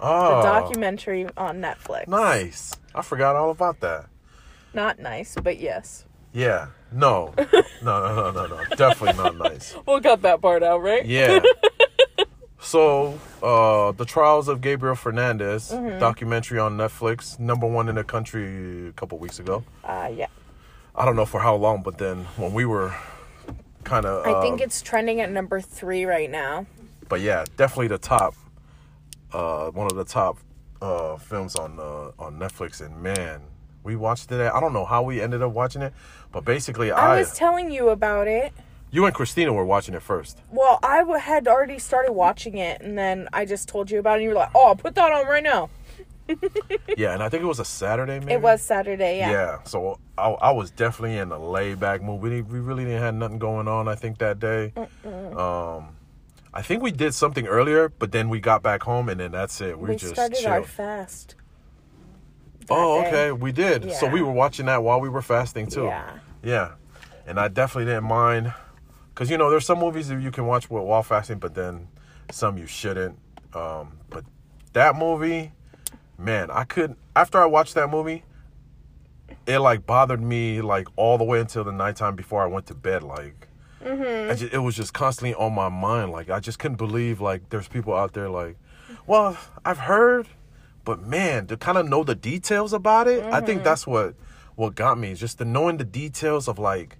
Oh, 0.00 0.28
the 0.28 0.34
Oh, 0.38 0.42
documentary 0.42 1.26
on 1.36 1.60
Netflix. 1.60 2.08
nice. 2.08 2.72
I 2.94 3.02
forgot 3.02 3.36
all 3.36 3.50
about 3.50 3.78
that. 3.80 4.06
Not 4.74 4.98
nice, 4.98 5.36
but 5.40 5.60
yes. 5.60 6.04
Yeah. 6.32 6.68
No. 6.90 7.34
No, 7.82 8.00
no, 8.00 8.14
no, 8.14 8.30
no, 8.30 8.46
no. 8.46 8.64
Definitely 8.76 9.22
not 9.22 9.36
nice. 9.36 9.74
We'll 9.86 10.00
cut 10.00 10.22
that 10.22 10.40
part 10.40 10.62
out, 10.62 10.82
right? 10.82 11.04
Yeah. 11.04 11.40
So, 12.62 13.18
uh, 13.42 13.90
the 13.92 14.04
trials 14.04 14.46
of 14.48 14.60
Gabriel 14.60 14.94
Fernandez 14.94 15.70
Mm-hmm. 15.72 15.98
documentary 15.98 16.58
on 16.58 16.76
Netflix, 16.78 17.38
number 17.38 17.66
one 17.66 17.88
in 17.88 17.96
the 17.96 18.04
country 18.04 18.88
a 18.88 18.92
couple 18.92 19.18
weeks 19.18 19.38
ago. 19.40 19.64
Uh, 19.84 20.10
yeah. 20.14 20.28
I 20.94 21.04
don't 21.04 21.16
know 21.16 21.24
for 21.26 21.40
how 21.40 21.56
long, 21.56 21.82
but 21.82 21.98
then 21.98 22.24
when 22.36 22.52
we 22.52 22.64
were 22.64 22.94
kind 23.84 24.06
of, 24.06 24.24
I 24.26 24.40
think 24.42 24.60
it's 24.60 24.80
trending 24.80 25.20
at 25.20 25.30
number 25.30 25.60
three 25.60 26.04
right 26.04 26.30
now. 26.30 26.66
but 27.08 27.20
yeah, 27.20 27.44
definitely 27.56 27.88
the 27.88 27.98
top, 27.98 28.34
uh, 29.32 29.70
one 29.70 29.86
of 29.90 29.96
the 29.96 30.04
top 30.04 30.38
uh 30.80 31.16
films 31.16 31.54
on 31.56 31.78
uh, 31.78 32.10
on 32.18 32.38
Netflix. 32.38 32.80
And 32.84 33.02
man, 33.02 33.40
we 33.84 33.96
watched 33.96 34.30
it. 34.32 34.40
I 34.52 34.60
don't 34.60 34.72
know 34.72 34.84
how 34.84 35.02
we 35.02 35.20
ended 35.20 35.40
up 35.42 35.52
watching 35.52 35.80
it, 35.82 35.92
but 36.30 36.44
basically, 36.44 36.90
I 36.92 37.14
I, 37.14 37.18
was 37.18 37.32
telling 37.34 37.70
you 37.70 37.88
about 37.88 38.28
it. 38.28 38.52
You 38.92 39.04
and 39.06 39.14
Christina 39.14 39.52
were 39.52 39.64
watching 39.64 39.94
it 39.94 40.02
first. 40.02 40.38
Well, 40.52 40.78
I 40.84 40.98
w- 41.00 41.18
had 41.18 41.48
already 41.48 41.78
started 41.80 42.12
watching 42.12 42.56
it, 42.58 42.80
and 42.80 42.96
then 42.96 43.28
I 43.32 43.44
just 43.44 43.68
told 43.68 43.90
you 43.90 43.98
about 43.98 44.12
it, 44.12 44.14
and 44.16 44.22
you 44.24 44.28
were 44.28 44.34
like, 44.36 44.50
"Oh, 44.54 44.68
I'll 44.68 44.76
put 44.76 44.94
that 44.94 45.10
on 45.10 45.26
right 45.26 45.42
now." 45.42 45.68
Yeah, 46.96 47.12
and 47.14 47.22
I 47.22 47.28
think 47.28 47.42
it 47.42 47.46
was 47.46 47.58
a 47.58 47.64
Saturday. 47.64 48.20
Maybe 48.20 48.32
It 48.34 48.40
was 48.40 48.62
Saturday, 48.62 49.18
yeah. 49.18 49.30
Yeah, 49.30 49.58
so 49.64 49.98
I, 50.16 50.28
I 50.30 50.50
was 50.52 50.70
definitely 50.70 51.18
in 51.18 51.32
a 51.32 51.38
laid 51.38 51.80
back 51.80 52.00
mood. 52.02 52.20
We, 52.22 52.30
didn't- 52.30 52.48
we 52.48 52.60
really 52.60 52.84
didn't 52.84 53.02
have 53.02 53.14
nothing 53.14 53.38
going 53.38 53.66
on. 53.66 53.88
I 53.88 53.94
think 53.96 54.18
that 54.18 54.38
day. 54.38 54.72
Um, 55.04 55.96
I 56.54 56.62
think 56.62 56.82
we 56.82 56.90
did 56.92 57.12
something 57.14 57.46
earlier, 57.46 57.88
but 57.88 58.12
then 58.12 58.28
we 58.28 58.40
got 58.40 58.62
back 58.62 58.82
home 58.82 59.08
and 59.08 59.18
then 59.20 59.32
that's 59.32 59.60
it. 59.60 59.78
We, 59.78 59.90
We 59.90 59.96
just 59.96 60.14
started 60.14 60.36
chilled. 60.36 60.52
our 60.52 60.62
fast. 60.64 61.34
oh, 62.70 63.02
day. 63.02 63.08
okay, 63.08 63.32
we 63.32 63.52
did. 63.52 63.90
So 63.92 64.06
we 64.08 64.22
were 64.22 64.32
watching 64.32 64.66
that 64.66 64.82
while 64.82 65.00
we 65.00 65.08
were 65.08 65.22
fasting 65.22 65.66
too. 65.66 65.84
Yeah. 65.84 66.18
Yeah, 66.44 66.72
and 67.26 67.38
I 67.40 67.48
definitely 67.48 67.86
didn't 67.92 68.04
mind 68.08 68.52
because 69.14 69.30
you 69.30 69.36
know 69.38 69.50
there's 69.50 69.66
some 69.66 69.78
movies 69.78 70.08
that 70.08 70.20
you 70.20 70.30
can 70.30 70.46
watch 70.46 70.70
with- 70.70 70.84
while 70.84 71.02
fasting, 71.02 71.38
but 71.38 71.54
then 71.54 71.88
some 72.30 72.56
you 72.58 72.66
shouldn't. 72.66 73.18
Um, 73.54 73.98
but 74.10 74.24
that 74.72 74.96
movie, 74.96 75.52
man, 76.18 76.50
I 76.50 76.64
couldn't. 76.64 76.98
After 77.14 77.38
I 77.40 77.46
watched 77.46 77.74
that 77.74 77.90
movie, 77.90 78.24
it 79.46 79.58
like 79.58 79.86
bothered 79.86 80.20
me 80.22 80.60
like 80.60 80.88
all 80.96 81.18
the 81.18 81.24
way 81.24 81.40
until 81.40 81.64
the 81.64 81.72
nighttime 81.72 82.16
before 82.16 82.42
I 82.42 82.46
went 82.46 82.66
to 82.66 82.74
bed. 82.74 83.02
Like, 83.02 83.48
I 84.30 84.34
just, 84.34 84.52
it 84.54 84.58
was 84.58 84.74
just 84.76 84.94
constantly 84.94 85.34
on 85.34 85.52
my 85.54 85.68
mind. 85.68 86.12
Like, 86.12 86.30
I 86.30 86.40
just 86.40 86.58
couldn't 86.58 86.76
believe 86.78 87.20
like 87.20 87.48
there's 87.50 87.68
people 87.68 87.94
out 87.94 88.12
there 88.14 88.28
like, 88.30 88.56
well, 89.06 89.36
I've 89.64 89.78
heard, 89.78 90.28
but 90.84 91.02
man, 91.02 91.46
to 91.48 91.56
kind 91.56 91.76
of 91.78 91.88
know 91.88 92.04
the 92.04 92.14
details 92.14 92.72
about 92.72 93.08
it, 93.08 93.24
I 93.24 93.40
think 93.40 93.62
that's 93.64 93.86
what 93.86 94.14
what 94.54 94.74
got 94.74 94.98
me. 94.98 95.14
Just 95.14 95.38
the 95.38 95.44
knowing 95.44 95.76
the 95.78 95.84
details 95.84 96.46
of 96.48 96.58
like 96.58 96.96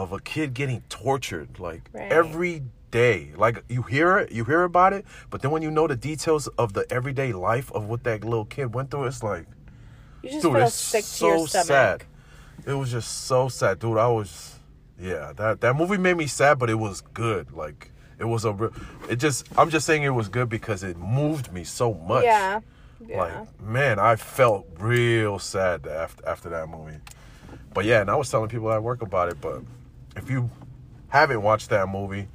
of 0.00 0.12
a 0.12 0.18
kid 0.20 0.54
getting 0.54 0.82
tortured 0.88 1.58
like 1.58 1.88
Right. 1.92 2.10
every 2.10 2.62
day. 2.90 3.32
Like 3.36 3.62
you 3.68 3.82
hear 3.82 4.18
it, 4.18 4.32
you 4.32 4.44
hear 4.44 4.62
about 4.64 4.92
it, 4.92 5.04
but 5.30 5.42
then 5.42 5.50
when 5.50 5.62
you 5.62 5.70
know 5.70 5.86
the 5.86 5.96
details 5.96 6.48
of 6.58 6.72
the 6.72 6.84
everyday 6.90 7.32
life 7.32 7.70
of 7.72 7.84
what 7.84 8.02
that 8.04 8.24
little 8.24 8.44
kid 8.46 8.74
went 8.74 8.90
through, 8.90 9.04
it's 9.04 9.22
like, 9.22 9.46
You 10.22 10.30
just 10.30 10.42
dude, 10.42 10.52
feel 10.54 10.62
it's 10.64 10.74
sick 10.74 11.04
so 11.04 11.46
sad. 11.46 12.04
It 12.66 12.74
was 12.74 12.90
just 12.90 13.26
so 13.26 13.48
sad, 13.48 13.78
dude. 13.78 13.96
I 13.98 14.08
was, 14.08 14.58
yeah, 15.00 15.32
that 15.36 15.60
that 15.60 15.76
movie 15.76 15.96
made 15.98 16.16
me 16.16 16.26
sad, 16.26 16.58
but 16.58 16.68
it 16.70 16.74
was 16.74 17.00
good. 17.14 17.52
Like 17.52 17.90
it 18.18 18.24
was 18.24 18.44
a, 18.44 18.52
real, 18.52 18.72
it 19.08 19.16
just, 19.16 19.46
I'm 19.56 19.70
just 19.70 19.86
saying 19.86 20.02
it 20.02 20.10
was 20.10 20.28
good 20.28 20.48
because 20.48 20.82
it 20.82 20.96
moved 20.98 21.52
me 21.52 21.64
so 21.64 21.94
much. 21.94 22.24
Yeah. 22.24 22.60
Yeah. 23.06 23.18
Like 23.22 23.60
man, 23.62 23.98
I 23.98 24.16
felt 24.16 24.66
real 24.78 25.38
sad 25.38 25.86
after 25.86 26.26
after 26.28 26.48
that 26.50 26.68
movie. 26.68 26.98
But 27.72 27.84
yeah, 27.86 28.00
and 28.02 28.10
I 28.10 28.16
was 28.16 28.28
telling 28.30 28.50
people 28.50 28.70
at 28.72 28.82
work 28.82 29.00
about 29.00 29.30
it. 29.30 29.40
But 29.40 29.62
if 30.16 30.30
you 30.30 30.50
haven't 31.08 31.42
watched 31.42 31.70
that 31.70 31.88
movie, 31.88 32.28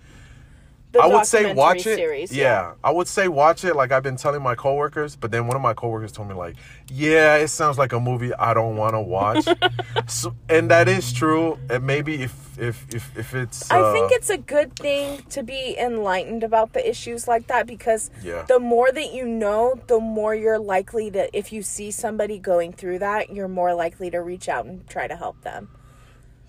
The 0.92 1.00
I 1.02 1.08
would 1.08 1.26
say 1.26 1.54
watch 1.54 1.86
it. 1.86 1.96
Series, 1.98 2.32
yeah. 2.32 2.74
I 2.84 2.92
would 2.92 3.08
say 3.08 3.28
watch 3.28 3.64
it. 3.66 3.76
Like 3.76 3.92
I've 3.92 4.04
been 4.04 4.16
telling 4.16 4.42
my 4.42 4.56
coworkers, 4.56 5.16
but 5.16 5.30
then 5.32 5.46
one 5.48 5.56
of 5.56 5.62
my 5.62 5.74
coworkers 5.74 6.12
told 6.14 6.30
me 6.30 6.36
like, 6.36 6.56
"Yeah, 6.90 7.36
it 7.36 7.50
sounds 7.50 7.78
like 7.78 7.92
a 7.94 8.00
movie 8.00 8.34
I 8.34 8.54
don't 8.54 8.78
want 8.78 8.94
to 8.94 9.02
watch." 9.02 9.46
so, 10.08 10.34
and 10.50 10.72
that 10.72 10.88
is 10.88 11.12
true. 11.12 11.58
And 11.70 11.86
maybe 11.86 12.24
if 12.24 12.58
if 12.58 12.86
if 12.96 13.18
if 13.18 13.34
it's, 13.36 13.70
I 13.70 13.92
think 13.92 14.06
uh, 14.06 14.16
it's 14.16 14.30
a 14.30 14.38
good 14.38 14.74
thing 14.78 15.22
to 15.32 15.44
be 15.44 15.76
enlightened 15.78 16.44
about 16.44 16.72
the 16.72 16.90
issues 16.90 17.28
like 17.28 17.48
that 17.48 17.68
because 17.68 18.10
Yeah. 18.24 18.46
the 18.48 18.60
more 18.60 18.90
that 18.92 19.14
you 19.14 19.26
know, 19.26 19.76
the 19.88 20.00
more 20.00 20.34
you're 20.34 20.60
likely 20.60 21.12
to, 21.12 21.28
if 21.38 21.52
you 21.52 21.62
see 21.62 21.92
somebody 21.92 22.40
going 22.40 22.72
through 22.72 23.00
that, 23.00 23.34
you're 23.34 23.50
more 23.50 23.74
likely 23.74 24.10
to 24.12 24.20
reach 24.22 24.48
out 24.48 24.66
and 24.66 24.88
try 24.88 25.08
to 25.08 25.16
help 25.18 25.42
them. 25.42 25.68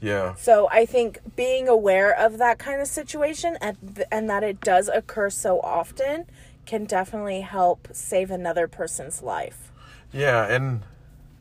Yeah, 0.00 0.34
So 0.36 0.68
I 0.70 0.84
think 0.86 1.20
being 1.36 1.68
aware 1.68 2.12
of 2.14 2.38
that 2.38 2.58
kind 2.58 2.80
of 2.80 2.86
situation 2.86 3.56
and, 3.60 3.76
th- 3.96 4.08
and 4.12 4.28
that 4.28 4.44
it 4.44 4.60
does 4.60 4.88
occur 4.88 5.30
so 5.30 5.60
often 5.60 6.26
can 6.66 6.84
definitely 6.84 7.40
help 7.40 7.88
save 7.92 8.30
another 8.30 8.68
person's 8.68 9.22
life. 9.22 9.72
Yeah, 10.12 10.46
and 10.46 10.82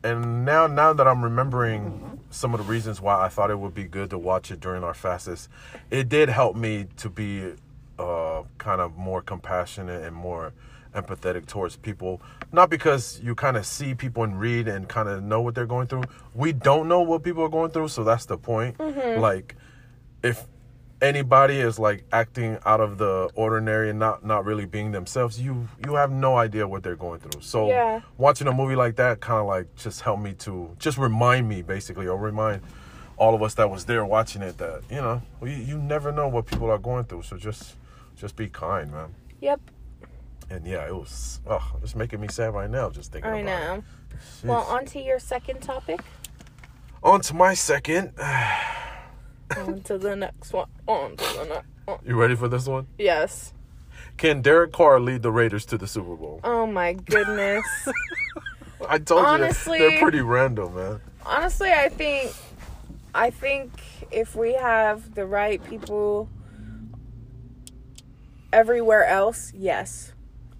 and 0.02 0.44
now 0.44 0.66
now 0.66 0.92
that 0.92 1.06
I'm 1.06 1.22
remembering 1.22 2.20
some 2.30 2.54
of 2.54 2.58
the 2.58 2.66
reasons 2.66 3.00
why 3.00 3.24
I 3.24 3.28
thought 3.28 3.50
it 3.50 3.58
would 3.58 3.74
be 3.74 3.84
good 3.84 4.10
to 4.10 4.18
watch 4.18 4.50
it 4.50 4.60
during 4.60 4.84
our 4.84 4.94
fastest, 4.94 5.48
it 5.90 6.08
did 6.08 6.28
help 6.28 6.56
me 6.56 6.86
to 6.98 7.10
be 7.10 7.54
uh 7.98 8.42
kind 8.58 8.80
of 8.80 8.96
more 8.96 9.22
compassionate 9.22 10.02
and 10.02 10.14
more 10.14 10.52
empathetic 10.96 11.46
towards 11.46 11.76
people. 11.76 12.20
Not 12.52 12.70
because 12.70 13.20
you 13.22 13.34
kind 13.34 13.56
of 13.56 13.64
see 13.66 13.94
people 13.94 14.24
and 14.24 14.38
read 14.40 14.66
and 14.68 14.88
kind 14.88 15.08
of 15.08 15.22
know 15.22 15.40
what 15.40 15.54
they're 15.54 15.66
going 15.66 15.86
through. 15.86 16.04
We 16.34 16.52
don't 16.52 16.88
know 16.88 17.02
what 17.02 17.22
people 17.22 17.42
are 17.44 17.48
going 17.48 17.70
through, 17.70 17.88
so 17.88 18.02
that's 18.04 18.26
the 18.26 18.38
point. 18.38 18.76
Mm-hmm. 18.78 19.20
Like 19.20 19.54
if 20.22 20.46
anybody 21.02 21.58
is 21.58 21.78
like 21.78 22.04
acting 22.10 22.58
out 22.64 22.80
of 22.80 22.96
the 22.96 23.28
ordinary 23.34 23.90
and 23.90 23.98
not 23.98 24.24
not 24.24 24.46
really 24.46 24.64
being 24.64 24.92
themselves 24.92 25.38
you 25.38 25.68
you 25.84 25.94
have 25.94 26.10
no 26.10 26.38
idea 26.38 26.66
what 26.66 26.82
they're 26.82 26.96
going 26.96 27.20
through 27.20 27.42
so 27.42 27.68
Yeah. 27.68 28.00
watching 28.16 28.46
a 28.46 28.52
movie 28.52 28.76
like 28.76 28.96
that 28.96 29.20
kind 29.20 29.40
of 29.40 29.46
like 29.46 29.66
just 29.76 30.00
helped 30.00 30.22
me 30.22 30.32
to 30.44 30.74
just 30.78 30.96
remind 30.96 31.50
me 31.50 31.60
basically 31.60 32.08
or 32.08 32.16
remind 32.16 32.62
all 33.18 33.34
of 33.34 33.42
us 33.42 33.52
that 33.56 33.68
was 33.70 33.84
there 33.84 34.06
watching 34.06 34.40
it 34.40 34.56
that 34.56 34.84
you 34.90 34.96
know 34.96 35.20
you, 35.42 35.50
you 35.50 35.78
never 35.78 36.10
know 36.12 36.28
what 36.28 36.46
people 36.46 36.70
are 36.70 36.78
going 36.78 37.04
through 37.04 37.24
so 37.24 37.36
just 37.36 37.74
just 38.16 38.34
be 38.34 38.48
kind 38.48 38.90
man 38.90 39.14
Yep, 39.42 39.60
and 40.50 40.66
yeah 40.66 40.86
it 40.86 40.94
was 40.94 41.40
oh 41.46 41.72
it's 41.82 41.94
making 41.94 42.20
me 42.20 42.28
sad 42.28 42.54
right 42.54 42.70
now 42.70 42.88
just 42.90 43.12
thinking 43.12 43.30
I 43.30 43.38
about 43.38 43.76
know. 43.76 43.82
it 44.12 44.24
Well, 44.44 44.62
on 44.62 44.84
to 44.86 45.00
your 45.00 45.18
second 45.18 45.60
topic. 45.60 46.00
on 47.02 47.20
to 47.22 47.34
my 47.34 47.54
second 47.54 48.12
on 49.56 49.80
to 49.82 49.98
the 49.98 50.14
next 50.16 50.52
one. 50.52 50.68
On 50.86 51.16
to 51.16 51.24
the 51.38 51.44
next 51.46 51.66
one. 51.86 51.98
you 52.04 52.14
ready 52.20 52.34
for 52.36 52.48
this 52.48 52.66
one 52.66 52.86
Yes. 52.98 53.52
can 54.16 54.40
Derek 54.42 54.72
Carr 54.72 55.00
lead 55.00 55.22
the 55.22 55.32
Raiders 55.32 55.64
to 55.66 55.78
the 55.78 55.86
Super 55.86 56.14
Bowl 56.16 56.40
Oh 56.44 56.66
my 56.66 56.92
goodness. 56.94 57.64
I 58.88 58.98
told 58.98 59.24
Honestly- 59.24 59.78
you 59.80 59.90
they're 59.90 60.00
pretty 60.00 60.20
random 60.20 60.74
man 60.74 61.00
Honestly, 61.24 61.72
I 61.72 61.88
think 61.88 62.32
I 63.14 63.30
think 63.30 63.72
if 64.12 64.36
we 64.36 64.52
have 64.54 65.14
the 65.16 65.26
right 65.26 65.64
people 65.68 66.28
everywhere 68.52 69.04
else, 69.06 69.52
yes. 69.56 70.12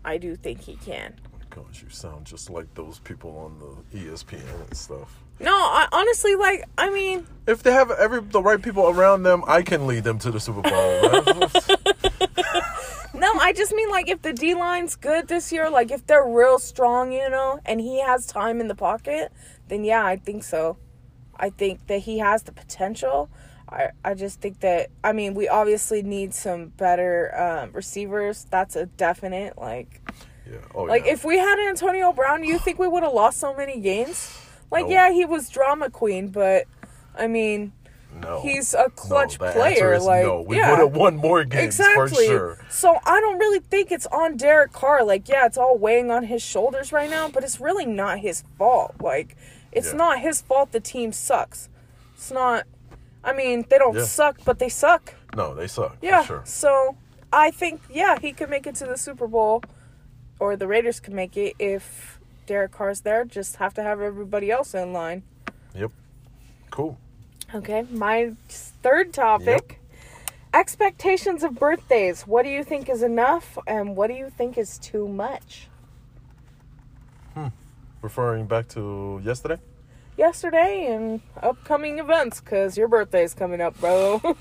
I 0.07 0.17
do 0.19 0.37
think 0.37 0.61
he 0.61 0.77
can. 0.77 1.15
Oh 1.35 1.39
gosh, 1.51 1.83
you 1.83 1.89
sound 1.91 2.25
just 2.25 2.49
like 2.49 2.73
those 2.75 3.01
people 3.01 3.37
on 3.37 3.59
the 3.59 3.99
ESPN 3.99 4.41
and 4.69 4.77
stuff. 4.77 5.25
No, 5.41 5.53
I 5.53 5.89
honestly 5.91 6.37
like 6.37 6.63
I 6.79 6.91
mean, 6.91 7.27
If 7.47 7.65
they 7.65 7.73
have 7.73 7.91
every 7.91 8.21
the 8.21 8.41
right 8.41 8.63
people 8.63 8.89
around 8.89 9.25
them, 9.25 9.43
I 9.49 9.63
can 9.63 9.89
lead 9.89 10.05
them 10.05 10.21
to 10.21 10.31
the 10.31 10.39
Super 10.39 10.63
Bowl. 10.63 10.71
no, 13.21 13.33
I 13.41 13.53
just 13.53 13.73
mean 13.73 13.91
like 13.91 14.09
if 14.09 14.23
the 14.23 14.33
D 14.33 14.55
line's 14.55 14.95
good 14.95 15.27
this 15.27 15.51
year, 15.53 15.69
like 15.69 15.91
if 15.91 16.07
they're 16.07 16.25
real 16.25 16.61
strong, 16.61 17.11
you 17.13 17.29
know, 17.29 17.59
and 17.67 17.81
he 17.81 18.01
has 18.01 18.27
time 18.27 18.61
in 18.61 18.69
the 18.69 18.77
pocket, 18.77 19.33
then 19.67 19.83
yeah, 19.85 20.07
I 20.07 20.17
think 20.17 20.45
so. 20.45 20.77
I 21.37 21.51
think 21.51 21.89
that 21.89 21.99
he 21.99 22.21
has 22.21 22.45
the 22.45 22.53
potential. 22.53 23.29
I, 23.69 23.89
I 24.05 24.15
just 24.15 24.41
think 24.41 24.61
that 24.61 24.91
I 25.03 25.13
mean 25.13 25.35
we 25.35 25.49
obviously 25.49 26.03
need 26.03 26.35
some 26.35 26.67
better 26.69 27.35
um, 27.39 27.73
receivers. 27.73 28.47
That's 28.51 28.77
a 28.77 28.87
definite 28.87 29.59
like 29.59 30.01
yeah. 30.49 30.59
Oh, 30.75 30.83
Like 30.85 31.05
yeah. 31.07 31.13
if 31.13 31.25
we 31.25 31.39
had 31.39 31.59
Antonio 31.69 32.13
Brown, 32.13 32.43
do 32.43 32.47
you 32.47 32.59
think 32.59 32.79
we 32.79 32.87
would 32.87 33.03
have 33.03 33.13
lost 33.13 33.39
so 33.41 33.55
many 33.55 33.81
games? 33.81 34.39
Like 34.71 34.85
No. 34.87 34.91
yeah, 34.93 35.11
he 35.13 35.25
was 35.25 35.49
drama 35.49 35.91
queen, 35.91 36.29
but 36.29 36.67
I 37.19 37.27
mean, 37.27 37.73
no, 38.23 38.41
he's 38.43 38.73
a 38.73 38.89
clutch 38.91 39.41
no, 39.41 39.51
player. 39.53 39.99
like 39.99 40.25
no. 40.25 40.43
We 40.43 40.57
yeah. 40.59 40.71
would 40.71 40.79
have 40.79 40.95
won 40.97 41.17
more 41.17 41.45
games 41.45 41.65
Exactly. 41.65 42.27
for 42.27 42.33
sure. 42.33 42.59
So 42.71 42.99
I 43.05 43.21
don't 43.21 43.39
really 43.39 43.59
think 43.61 43.91
it's 43.91 44.07
on 44.07 44.37
Derek 44.37 44.73
Carr. 44.73 45.05
Like, 45.05 45.29
yeah, 45.29 45.45
it's 45.47 45.59
all 45.59 45.77
weighing 45.77 46.11
on 46.11 46.25
his 46.25 46.43
shoulders 46.43 46.93
right 46.93 47.11
now, 47.11 47.29
but 47.29 47.43
it's 47.43 47.61
really 47.61 47.85
not 47.87 48.21
his 48.21 48.45
fault. 48.59 48.95
Like, 49.01 49.37
it's 49.73 49.91
Yeah. 49.91 49.97
not 49.99 50.21
his 50.21 50.41
fault 50.41 50.73
the 50.73 50.81
team 50.81 51.13
sucks. 51.13 51.69
It's 52.15 52.31
not 52.31 52.65
I 53.27 53.33
mean, 53.33 53.67
they 53.69 53.77
don't 53.79 53.97
Yeah. 53.97 54.05
suck, 54.05 54.39
but 54.45 54.59
they 54.59 54.69
suck. 54.71 55.15
No, 55.37 55.55
they 55.55 55.67
suck. 55.67 55.97
Yeah. 56.01 56.23
for 56.23 56.27
sure. 56.27 56.43
So 56.45 56.97
I 57.33 57.51
think 57.51 57.83
yeah, 57.91 58.19
he 58.19 58.33
could 58.33 58.49
make 58.49 58.67
it 58.67 58.77
to 58.77 58.87
the 58.87 58.97
Super 58.97 59.27
Bowl 59.27 59.63
or 60.39 60.57
the 60.57 60.67
Raiders 60.69 61.01
could 61.01 61.13
make 61.13 61.37
it 61.37 61.55
if 61.59 62.19
Derek 62.47 62.71
Carr's 62.73 63.01
there. 63.01 63.25
Just 63.25 63.57
have 63.57 63.75
to 63.75 63.83
have 63.83 64.01
everybody 64.01 64.51
else 64.51 64.73
in 64.75 64.93
line. 64.93 65.25
Yep. 65.75 65.91
Cool. 66.71 66.97
Okay, 67.55 67.83
my 67.91 68.33
third 68.49 69.13
topic. 69.13 69.81
Expectations 70.55 71.43
of 71.43 71.55
birthdays. 71.59 72.23
What 72.27 72.45
do 72.45 72.49
you 72.49 72.65
think 72.65 72.89
is 72.89 73.03
enough 73.03 73.59
and 73.67 73.95
what 73.97 74.07
do 74.07 74.15
you 74.15 74.31
think 74.31 74.57
is 74.57 74.79
too 74.79 75.07
much? 75.07 75.69
Hmm. 77.35 77.49
Referring 78.01 78.47
back 78.47 78.69
to 78.69 79.21
yesterday. 79.23 79.59
Yesterday 80.17 80.87
and 80.91 81.21
upcoming 81.43 81.99
events 81.99 82.41
cuz 82.41 82.77
your 82.77 82.89
birthday's 82.89 83.35
coming 83.35 83.61
up, 83.61 83.79
bro. 83.81 84.21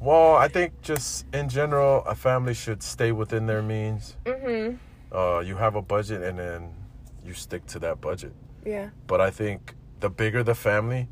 Well, 0.00 0.36
I 0.36 0.46
think 0.46 0.80
just 0.80 1.26
in 1.34 1.48
general, 1.48 2.04
a 2.04 2.14
family 2.14 2.54
should 2.54 2.84
stay 2.84 3.10
within 3.10 3.46
their 3.46 3.62
means. 3.62 4.16
mhm. 4.24 4.78
Uh, 5.12 5.40
you 5.40 5.56
have 5.56 5.74
a 5.74 5.82
budget, 5.82 6.22
and 6.22 6.38
then 6.38 6.72
you 7.24 7.34
stick 7.34 7.66
to 7.66 7.78
that 7.80 8.00
budget. 8.00 8.32
Yeah. 8.64 8.90
but 9.08 9.20
I 9.20 9.30
think 9.30 9.74
the 10.00 10.08
bigger 10.08 10.42
the 10.44 10.54
family, 10.54 11.08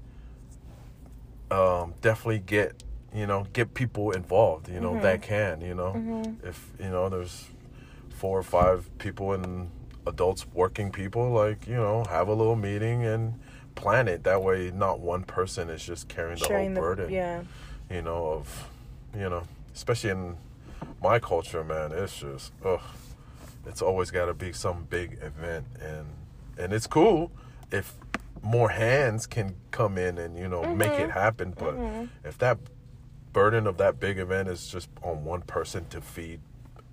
um, 1.50 1.94
definitely 2.00 2.40
get 2.40 2.82
you 3.14 3.26
know 3.26 3.46
get 3.52 3.74
people 3.74 4.12
involved. 4.12 4.68
You 4.68 4.80
know 4.80 5.00
that 5.00 5.20
can 5.22 5.60
you 5.60 5.74
know 5.74 6.22
if 6.44 6.72
you 6.78 6.90
know 6.90 7.08
there's 7.08 7.48
four 8.10 8.38
or 8.38 8.42
five 8.44 8.88
people 8.98 9.32
and 9.32 9.70
adults 10.06 10.46
working 10.54 10.90
people 10.90 11.30
like 11.30 11.66
you 11.66 11.74
know 11.74 12.04
have 12.08 12.28
a 12.28 12.34
little 12.34 12.56
meeting 12.56 13.04
and 13.04 13.38
plan 13.74 14.08
it 14.08 14.24
that 14.24 14.42
way. 14.42 14.70
Not 14.70 15.00
one 15.00 15.24
person 15.24 15.68
is 15.68 15.84
just 15.84 16.08
carrying 16.08 16.38
the 16.38 16.46
Sharing 16.46 16.74
whole 16.74 16.84
burden. 16.84 17.12
yeah. 17.12 17.42
You 17.90 18.02
know 18.02 18.26
of 18.26 18.68
you 19.14 19.28
know 19.28 19.42
especially 19.74 20.10
in 20.10 20.36
my 21.02 21.18
culture, 21.18 21.62
man. 21.62 21.92
It's 21.92 22.18
just 22.18 22.52
ugh. 22.64 22.80
It's 23.66 23.82
always 23.82 24.10
got 24.10 24.26
to 24.26 24.34
be 24.34 24.52
some 24.52 24.84
big 24.84 25.18
event 25.22 25.66
and 25.80 26.06
and 26.58 26.72
it's 26.72 26.86
cool 26.86 27.30
if 27.70 27.94
more 28.42 28.70
hands 28.70 29.26
can 29.26 29.56
come 29.70 29.98
in 29.98 30.18
and 30.18 30.38
you 30.38 30.48
know 30.48 30.74
make 30.74 30.92
it 30.92 31.08
mm-hmm. 31.08 31.10
happen 31.10 31.52
but 31.58 31.74
mm-hmm. 31.74 32.04
if 32.24 32.38
that 32.38 32.58
burden 33.32 33.66
of 33.66 33.76
that 33.76 33.98
big 33.98 34.18
event 34.18 34.48
is 34.48 34.68
just 34.68 34.88
on 35.02 35.24
one 35.24 35.42
person 35.42 35.86
to 35.88 36.00
feed 36.00 36.40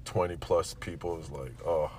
20 0.06 0.36
plus 0.38 0.74
people 0.80 1.18
is 1.20 1.30
like 1.30 1.54
oh 1.66 1.92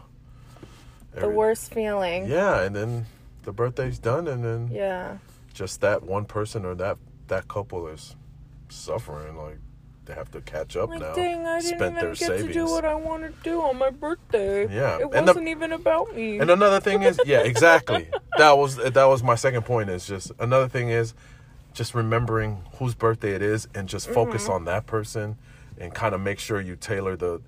The 1.21 1.29
worst 1.29 1.73
feeling. 1.73 2.27
yeah 2.29 2.63
and 2.63 2.75
then 2.75 3.07
the 3.45 3.53
birthday's 3.53 3.99
done 3.99 4.27
and 4.29 4.45
then 4.45 4.69
Yeah. 4.73 5.19
just 5.53 5.81
that 5.83 6.03
one 6.03 6.25
person 6.25 6.65
or 6.65 6.75
that 6.77 6.97
that 7.29 7.47
couple 7.49 7.87
is 7.89 8.17
suffering 8.69 9.37
like 9.37 9.59
they 10.07 10.13
have 10.15 10.31
to 10.33 10.41
catch 10.43 10.77
up 10.77 10.91
Like, 10.91 11.01
now 11.01 11.15
dang, 11.15 11.47
I 11.47 11.61
didn't 11.61 11.79
spent 11.79 11.83
even 11.83 11.95
their 11.95 12.09
get 12.11 12.19
savings 12.19 12.47
to 12.49 12.53
do 12.53 12.67
what 12.67 12.85
I 12.85 12.95
want 12.95 13.23
to 13.23 13.33
do 13.43 13.63
on 13.63 13.79
my 13.79 13.89
birthday. 13.89 14.69
Yeah, 14.69 14.99
It 14.99 15.09
and 15.15 15.27
wasn't 15.27 15.49
even 15.49 15.73
about 15.73 16.15
me. 16.15 16.39
And 16.39 16.51
another 16.51 16.79
thing 16.79 17.03
is, 17.05 17.19
yeah, 17.25 17.39
exactly. 17.53 18.09
that 18.37 18.59
was 18.59 18.77
that 18.77 19.05
was 19.07 19.23
my 19.23 19.35
second 19.35 19.63
point. 19.65 19.89
Is 19.89 20.07
just 20.07 20.31
another 20.39 20.69
thing 20.69 20.91
is 20.91 21.15
just 21.73 21.95
remembering 21.95 22.63
whose 22.79 22.95
birthday 22.95 23.33
it 23.35 23.41
is 23.41 23.67
and 23.75 23.89
just 23.89 24.09
focus 24.11 24.43
Mm-hmm. 24.45 24.53
on 24.53 24.65
that 24.67 24.85
person 24.87 25.39
and 25.79 25.95
kind 25.95 26.15
of 26.15 26.21
make 26.21 26.39
sure 26.39 26.61
you 26.61 26.77
tailor 26.77 27.17
the 27.17 27.41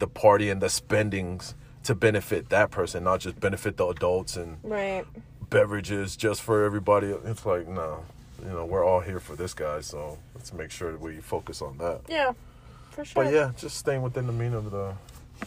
the 0.00 0.08
party 0.08 0.50
and 0.50 0.60
the 0.60 0.68
spendings 0.68 1.54
to 1.84 1.94
benefit 1.94 2.48
that 2.50 2.70
person, 2.70 3.04
not 3.04 3.20
just 3.20 3.40
benefit 3.40 3.76
the 3.76 3.86
adults 3.86 4.36
and 4.36 4.58
Right. 4.62 5.04
beverages 5.50 6.16
just 6.16 6.42
for 6.42 6.64
everybody. 6.64 7.08
It's 7.08 7.46
like, 7.46 7.66
no, 7.68 8.04
you 8.42 8.50
know, 8.50 8.64
we're 8.64 8.84
all 8.84 9.00
here 9.00 9.20
for 9.20 9.34
this 9.36 9.54
guy, 9.54 9.80
so 9.80 10.18
let's 10.34 10.52
make 10.52 10.70
sure 10.70 10.92
that 10.92 11.00
we 11.00 11.16
focus 11.18 11.62
on 11.62 11.78
that. 11.78 12.00
Yeah. 12.08 12.32
For 12.90 13.04
sure. 13.04 13.24
But 13.24 13.32
yeah, 13.32 13.52
just 13.56 13.76
staying 13.76 14.02
within 14.02 14.26
the 14.26 14.32
mean 14.32 14.54
of 14.54 14.70
the 14.70 14.94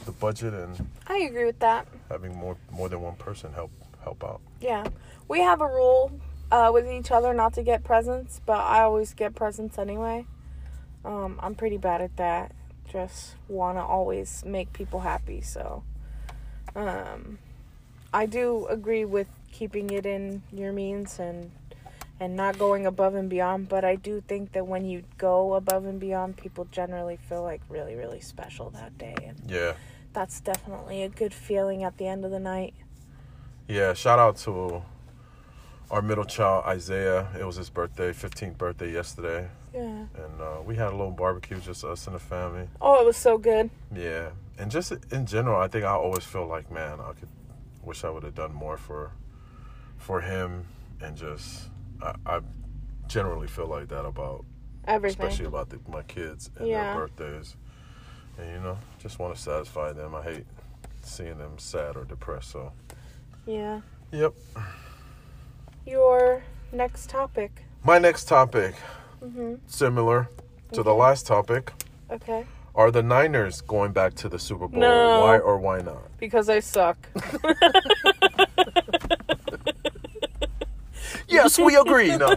the 0.05 0.11
budget 0.13 0.53
and 0.53 0.88
I 1.07 1.17
agree 1.17 1.43
with 1.43 1.59
that. 1.59 1.85
having 2.09 2.33
more 2.38 2.55
more 2.71 2.88
than 2.88 3.01
one 3.01 3.15
person 3.15 3.51
help 3.53 3.71
help 4.03 4.23
out. 4.23 4.39
Yeah. 4.61 4.85
We 5.27 5.41
have 5.41 5.59
a 5.61 5.67
rule 5.67 6.13
uh, 6.50 6.71
with 6.73 6.89
each 6.89 7.11
other 7.11 7.33
not 7.33 7.53
to 7.55 7.63
get 7.63 7.83
presents, 7.83 8.39
but 8.45 8.57
I 8.59 8.81
always 8.83 9.13
get 9.13 9.35
presents 9.35 9.77
anyway. 9.77 10.25
Um, 11.03 11.39
I'm 11.43 11.55
pretty 11.55 11.77
bad 11.77 12.01
at 12.01 12.15
that. 12.17 12.53
Just 12.89 13.35
want 13.50 13.77
to 13.77 13.81
always 13.83 14.43
make 14.45 14.71
people 14.73 15.01
happy, 15.01 15.41
so 15.41 15.83
um, 16.75 17.37
I 18.13 18.25
do 18.25 18.67
agree 18.67 19.05
with 19.05 19.27
keeping 19.51 19.89
it 19.91 20.05
in 20.05 20.43
your 20.51 20.71
means 20.73 21.19
and 21.19 21.51
and 22.19 22.35
not 22.35 22.59
going 22.59 22.85
above 22.85 23.15
and 23.15 23.29
beyond, 23.29 23.67
but 23.67 23.83
I 23.83 23.95
do 23.95 24.21
think 24.27 24.51
that 24.51 24.67
when 24.67 24.85
you 24.85 25.01
go 25.17 25.55
above 25.55 25.85
and 25.85 25.99
beyond, 25.99 26.37
people 26.37 26.67
generally 26.71 27.17
feel 27.17 27.41
like 27.41 27.61
really 27.69 27.95
really 27.95 28.19
special 28.21 28.69
that 28.71 28.97
day 28.97 29.15
and 29.27 29.41
Yeah. 29.49 29.73
that's 30.13 30.39
definitely 30.39 31.01
a 31.03 31.09
good 31.09 31.33
feeling 31.33 31.83
at 31.83 31.97
the 31.97 32.07
end 32.07 32.23
of 32.25 32.31
the 32.31 32.39
night. 32.39 32.73
Yeah, 33.67 33.93
shout 33.93 34.19
out 34.19 34.37
to 34.37 34.83
our 35.89 36.01
middle 36.01 36.25
child 36.25 36.65
Isaiah. 36.65 37.27
It 37.39 37.43
was 37.45 37.55
his 37.55 37.69
birthday, 37.69 38.11
15th 38.13 38.57
birthday 38.57 38.91
yesterday, 38.93 39.47
Yeah. 39.73 40.05
and 40.15 40.41
uh, 40.41 40.61
we 40.65 40.75
had 40.75 40.87
a 40.87 40.95
little 40.95 41.11
barbecue, 41.11 41.59
just 41.59 41.83
us 41.83 42.05
and 42.07 42.15
the 42.15 42.19
family. 42.19 42.67
Oh, 42.81 43.01
it 43.01 43.05
was 43.05 43.17
so 43.17 43.37
good. 43.37 43.69
Yeah, 43.95 44.29
and 44.58 44.70
just 44.72 44.91
in 45.12 45.25
general, 45.25 45.60
I 45.62 45.67
think 45.67 45.86
I 45.86 45.91
always 45.93 46.24
feel 46.24 46.46
like, 46.48 46.72
man, 46.72 47.00
I 47.00 47.13
could 47.13 47.29
wish 47.84 48.03
I 48.03 48.10
would 48.10 48.24
have 48.24 48.36
done 48.36 48.53
more 48.53 48.77
for 48.77 49.12
for 49.98 50.22
him, 50.22 50.65
and 51.01 51.15
just 51.15 51.70
I, 52.01 52.15
I 52.25 52.39
generally 53.08 53.48
feel 53.48 53.67
like 53.67 53.88
that 53.89 54.05
about, 54.05 54.46
Everything. 54.88 55.25
especially 55.25 55.46
about 55.46 55.70
the, 55.70 55.79
my 55.89 56.01
kids 56.03 56.50
and 56.58 56.67
Yeah. 56.67 56.84
their 56.86 56.93
birthdays, 56.93 57.55
and 58.38 58.50
you 58.50 58.60
know, 58.60 58.77
just 59.00 59.20
want 59.20 59.36
to 59.36 59.41
satisfy 59.41 59.91
them. 59.93 60.15
I 60.15 60.24
hate 60.24 60.46
seeing 61.03 61.38
them 61.38 61.58
sad 61.58 61.96
or 61.98 62.03
depressed. 62.05 62.51
So, 62.51 62.72
Yeah. 63.46 63.81
yep. 64.12 64.34
Your 65.86 66.43
next 66.72 67.10
topic. 67.10 67.63
My 67.84 67.98
next 68.00 68.25
topic, 68.25 68.75
Mm-hmm. 69.24 69.55
similar 69.67 70.29
to 70.74 70.81
the 70.84 70.93
last 70.93 71.27
topic, 71.27 71.74
Okay. 72.10 72.46
Are 72.75 72.91
the 72.91 73.03
Niners 73.03 73.61
going 73.61 73.91
back 73.91 74.13
to 74.15 74.29
the 74.29 74.39
Super 74.39 74.67
Bowl? 74.67 74.79
No. 74.79 75.21
Why 75.21 75.37
or 75.39 75.57
why 75.57 75.79
not? 75.81 76.17
Because 76.19 76.49
I 76.49 76.59
suck. 76.59 76.97
Yes, 81.27 81.57
we 81.57 81.75
agree. 81.77 82.15
No. 82.17 82.35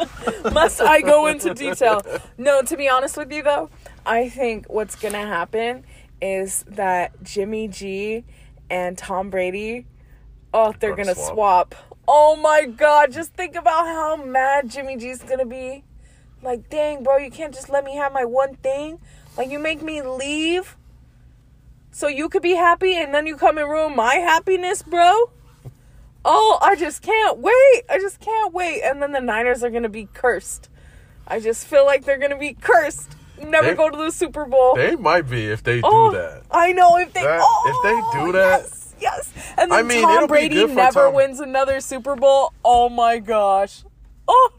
Must 0.52 0.80
I 0.80 1.00
go 1.00 1.26
into 1.26 1.52
detail? 1.52 2.00
No, 2.38 2.62
to 2.62 2.76
be 2.76 2.88
honest 2.88 3.16
with 3.16 3.32
you 3.32 3.42
though, 3.42 3.70
I 4.04 4.28
think 4.28 4.66
what's 4.68 4.94
gonna 4.94 5.26
happen 5.26 5.84
is 6.22 6.64
that 6.68 7.22
Jimmy 7.24 7.66
G 7.68 8.24
and 8.70 8.96
Tom 8.96 9.30
Brady, 9.30 9.86
oh, 10.54 10.72
they're 10.78 10.90
Gonna 10.90 11.14
gonna 11.14 11.14
swap. 11.16 11.74
swap. 11.74 11.74
Oh 12.06 12.36
my 12.36 12.66
god, 12.66 13.10
just 13.12 13.34
think 13.34 13.56
about 13.56 13.86
how 13.86 14.16
mad 14.16 14.70
Jimmy 14.70 14.96
G's 14.96 15.22
gonna 15.24 15.44
be. 15.46 15.82
Like, 16.42 16.68
dang, 16.70 17.02
bro, 17.02 17.16
you 17.16 17.30
can't 17.32 17.52
just 17.52 17.68
let 17.68 17.84
me 17.84 17.96
have 17.96 18.12
my 18.12 18.24
one 18.24 18.54
thing. 18.56 19.00
Like, 19.36 19.50
you 19.50 19.58
make 19.58 19.82
me 19.82 20.02
leave 20.02 20.76
so 21.90 22.08
you 22.08 22.28
could 22.28 22.42
be 22.42 22.54
happy 22.54 22.94
and 22.94 23.14
then 23.14 23.26
you 23.26 23.36
come 23.36 23.58
and 23.58 23.68
ruin 23.68 23.96
my 23.96 24.16
happiness, 24.16 24.82
bro. 24.82 25.30
Oh, 26.24 26.58
I 26.60 26.74
just 26.74 27.02
can't 27.02 27.38
wait. 27.38 27.82
I 27.88 27.98
just 28.00 28.20
can't 28.20 28.52
wait. 28.52 28.82
And 28.82 29.00
then 29.00 29.12
the 29.12 29.20
Niners 29.20 29.62
are 29.62 29.70
going 29.70 29.84
to 29.84 29.88
be 29.88 30.08
cursed. 30.12 30.68
I 31.26 31.40
just 31.40 31.66
feel 31.66 31.84
like 31.84 32.04
they're 32.04 32.18
going 32.18 32.32
to 32.32 32.36
be 32.36 32.54
cursed. 32.54 33.14
Never 33.42 33.68
They- 33.68 33.74
go 33.74 33.90
to 33.90 33.96
the 33.96 34.10
Super 34.10 34.44
Bowl. 34.44 34.74
They 34.74 34.96
might 34.96 35.28
be 35.28 35.46
if 35.46 35.62
they 35.62 35.76
do 35.76 35.82
oh, 35.84 36.10
that. 36.12 36.42
I 36.50 36.72
know 36.72 36.96
if 36.98 37.12
they 37.12 37.22
That- 37.22 37.40
oh, 37.42 37.64
if 37.68 37.82
they 37.82 38.20
oh, 38.20 38.26
do 38.26 38.32
that- 38.32 38.60
Yes, 38.62 38.94
yes. 39.00 39.32
And 39.56 39.70
then 39.70 39.78
I 39.78 39.82
mean, 39.82 40.02
Tom 40.02 40.26
Brady 40.26 40.66
never 40.66 40.92
Tom. 40.92 41.14
wins 41.14 41.40
another 41.40 41.80
Super 41.80 42.16
Bowl. 42.16 42.52
Oh 42.64 42.88
my 42.88 43.18
gosh. 43.18 43.84
Oh. 44.26 44.50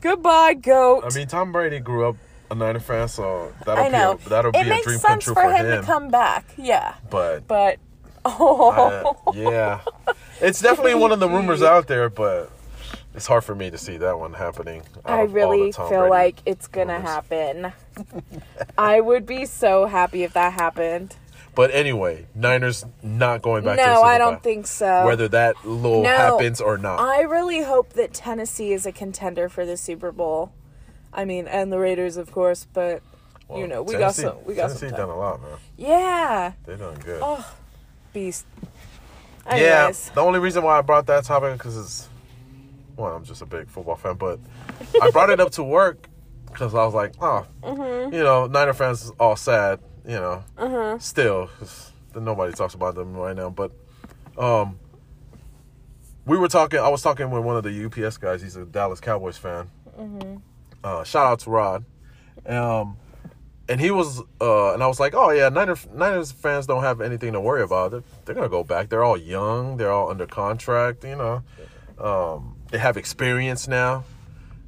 Goodbye, 0.00 0.54
goat. 0.54 1.04
I 1.04 1.14
mean, 1.14 1.28
Tom 1.28 1.52
Brady 1.52 1.78
grew 1.78 2.08
up 2.08 2.16
a 2.52 2.54
Niner 2.54 2.80
fan, 2.80 3.08
so 3.08 3.52
that'll 3.64 3.84
I 3.84 3.88
know. 3.88 4.14
be 4.16 4.26
a, 4.26 4.28
that'll 4.28 4.50
it 4.54 4.64
be 4.64 4.70
a 4.70 4.82
dream 4.82 4.98
come 5.00 5.18
true 5.20 5.34
for 5.34 5.42
for 5.42 5.50
him, 5.52 5.80
to 5.80 5.86
come 5.86 6.08
back. 6.10 6.44
Yeah. 6.56 6.94
But 7.10 7.46
But 7.48 7.78
oh. 8.24 9.16
uh, 9.26 9.32
yeah, 9.34 9.80
it's 10.40 10.60
definitely 10.60 10.94
one 10.94 11.10
of 11.12 11.20
the 11.20 11.28
rumors 11.28 11.62
out 11.74 11.88
there, 11.88 12.08
but 12.08 12.50
it's 13.14 13.26
hard 13.26 13.42
for 13.44 13.54
me 13.54 13.70
to 13.70 13.78
see 13.78 13.96
that 13.98 14.18
one 14.18 14.34
happening. 14.34 14.82
I 15.04 15.14
of 15.14 15.18
all 15.20 15.26
the 15.26 15.32
really 15.32 15.72
feel 15.72 15.88
Brady 15.88 16.10
like 16.10 16.36
it's 16.46 16.66
gonna 16.68 16.94
rumors. 16.94 17.08
happen. 17.10 17.72
I 18.78 19.00
would 19.00 19.26
be 19.26 19.44
so 19.46 19.86
happy 19.86 20.22
if 20.22 20.34
that 20.34 20.52
happened. 20.52 21.16
But 21.54 21.70
anyway, 21.74 22.26
Niners 22.34 22.84
not 23.02 23.42
going 23.42 23.62
back. 23.64 23.76
to 23.78 23.84
the 23.84 23.92
No, 23.92 24.02
I 24.02 24.16
don't 24.16 24.42
think 24.42 24.66
so. 24.66 25.04
whether 25.04 25.28
that 25.28 25.66
little 25.66 26.02
No, 26.02 26.08
happens 26.08 26.62
or 26.62 26.78
not. 26.78 26.98
I 26.98 27.20
really 27.22 27.62
hope 27.62 27.92
that 27.92 28.14
Tennessee 28.14 28.72
is 28.72 28.86
a 28.86 28.92
contender 28.92 29.50
for 29.50 29.66
the 29.66 29.76
Super 29.76 30.12
Bowl. 30.12 30.52
I 31.12 31.24
mean, 31.24 31.46
and 31.46 31.72
the 31.72 31.78
Raiders, 31.78 32.16
of 32.16 32.32
course, 32.32 32.66
but 32.72 33.02
Well, 33.48 33.58
you 33.58 33.66
know, 33.66 33.82
we 33.82 33.94
got 33.94 34.14
some. 34.14 34.36
We 34.44 34.54
got 34.54 34.68
Tennessee 34.68 34.88
some. 34.88 34.96
done 34.98 35.08
Time. 35.08 35.16
a 35.16 35.18
lot, 35.18 35.42
man. 35.42 35.58
Yeah. 35.76 36.52
They 36.64 36.76
done 36.76 36.94
good. 37.04 37.20
Oh, 37.22 37.54
beast. 38.12 38.46
Yeah, 39.50 39.90
the 40.14 40.20
only 40.20 40.38
reason 40.38 40.62
why 40.62 40.78
I 40.78 40.82
brought 40.82 41.06
that 41.06 41.24
topic 41.24 41.54
because 41.54 41.76
it's 41.76 42.08
well, 42.96 43.14
I'm 43.16 43.24
just 43.24 43.42
a 43.42 43.46
big 43.46 43.68
football 43.68 43.96
fan, 43.96 44.14
but 44.14 44.38
I 45.02 45.10
brought 45.10 45.30
it 45.30 45.40
up 45.40 45.50
to 45.52 45.64
work 45.64 46.08
because 46.46 46.74
I 46.74 46.84
was 46.84 46.94
like, 46.94 47.14
oh, 47.20 47.46
Mm-hmm. 47.62 48.14
you 48.14 48.22
know, 48.22 48.46
Niner 48.46 48.72
fans 48.74 49.02
is 49.04 49.10
all 49.18 49.34
sad, 49.34 49.80
you 50.06 50.12
know, 50.14 50.44
uh-huh. 50.56 50.98
still 50.98 51.50
nobody 52.14 52.52
talks 52.52 52.74
about 52.74 52.94
them 52.94 53.14
right 53.14 53.34
now, 53.34 53.50
but 53.50 53.72
um, 54.38 54.78
we 56.26 56.36
were 56.38 56.48
talking. 56.48 56.78
I 56.78 56.88
was 56.88 57.02
talking 57.02 57.30
with 57.30 57.42
one 57.42 57.56
of 57.56 57.64
the 57.64 57.84
UPS 57.84 58.16
guys. 58.18 58.42
He's 58.42 58.56
a 58.56 58.64
Dallas 58.64 59.00
Cowboys 59.00 59.36
fan. 59.38 59.70
Mm-hmm. 59.98 60.36
Uh, 60.84 61.04
shout 61.04 61.26
out 61.26 61.38
to 61.40 61.50
Rod. 61.50 61.84
Um, 62.46 62.96
and 63.68 63.80
he 63.80 63.90
was, 63.90 64.20
uh, 64.40 64.74
and 64.74 64.82
I 64.82 64.86
was 64.86 64.98
like, 64.98 65.14
oh 65.14 65.30
yeah, 65.30 65.48
Niner, 65.48 65.76
Niners 65.94 66.32
fans 66.32 66.66
don't 66.66 66.82
have 66.82 67.00
anything 67.00 67.32
to 67.34 67.40
worry 67.40 67.62
about. 67.62 67.92
They're, 67.92 68.02
they're 68.24 68.34
gonna 68.34 68.48
go 68.48 68.64
back. 68.64 68.88
They're 68.88 69.04
all 69.04 69.16
young. 69.16 69.76
They're 69.76 69.92
all 69.92 70.10
under 70.10 70.26
contract. 70.26 71.04
You 71.04 71.16
know, 71.16 71.42
um, 71.98 72.56
they 72.70 72.78
have 72.78 72.96
experience 72.96 73.68
now. 73.68 74.04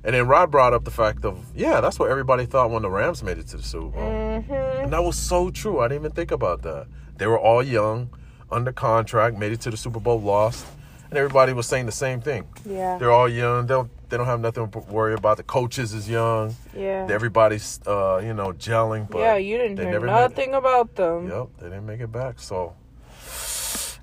And 0.04 0.14
then 0.14 0.28
Rod 0.28 0.50
brought 0.50 0.74
up 0.74 0.84
the 0.84 0.90
fact 0.90 1.24
of, 1.24 1.42
yeah, 1.56 1.80
that's 1.80 1.98
what 1.98 2.10
everybody 2.10 2.44
thought 2.44 2.70
when 2.70 2.82
the 2.82 2.90
Rams 2.90 3.22
made 3.22 3.38
it 3.38 3.46
to 3.48 3.56
the 3.56 3.62
Super 3.62 3.88
Bowl. 3.88 4.02
Mm-hmm. 4.02 4.84
And 4.84 4.92
that 4.92 5.02
was 5.02 5.16
so 5.16 5.50
true. 5.50 5.80
I 5.80 5.88
didn't 5.88 6.02
even 6.02 6.12
think 6.12 6.30
about 6.30 6.60
that. 6.62 6.88
They 7.16 7.26
were 7.26 7.38
all 7.38 7.62
young, 7.62 8.10
under 8.50 8.70
contract, 8.70 9.38
made 9.38 9.52
it 9.52 9.62
to 9.62 9.70
the 9.70 9.78
Super 9.78 10.00
Bowl, 10.00 10.20
lost, 10.20 10.66
and 11.14 11.18
everybody 11.18 11.52
was 11.52 11.68
saying 11.68 11.86
the 11.86 11.92
same 11.92 12.20
thing. 12.20 12.44
Yeah. 12.66 12.98
They're 12.98 13.12
all 13.12 13.28
young. 13.28 13.66
They 13.68 13.74
don't, 13.74 14.08
they 14.10 14.16
don't 14.16 14.26
have 14.26 14.40
nothing 14.40 14.68
to 14.68 14.78
worry 14.80 15.14
about. 15.14 15.36
The 15.36 15.44
coaches 15.44 15.94
is 15.94 16.08
young. 16.10 16.56
Yeah. 16.76 17.06
Everybody's, 17.08 17.78
uh, 17.86 18.20
you 18.24 18.34
know, 18.34 18.52
gelling. 18.52 19.08
But 19.08 19.18
yeah, 19.20 19.36
you 19.36 19.56
didn't 19.56 19.78
hear 19.78 19.92
never 19.92 20.06
nothing 20.06 20.54
about 20.54 20.96
them. 20.96 21.28
Yep, 21.28 21.46
they 21.58 21.66
didn't 21.68 21.86
make 21.86 22.00
it 22.00 22.10
back. 22.10 22.40
So 22.40 22.74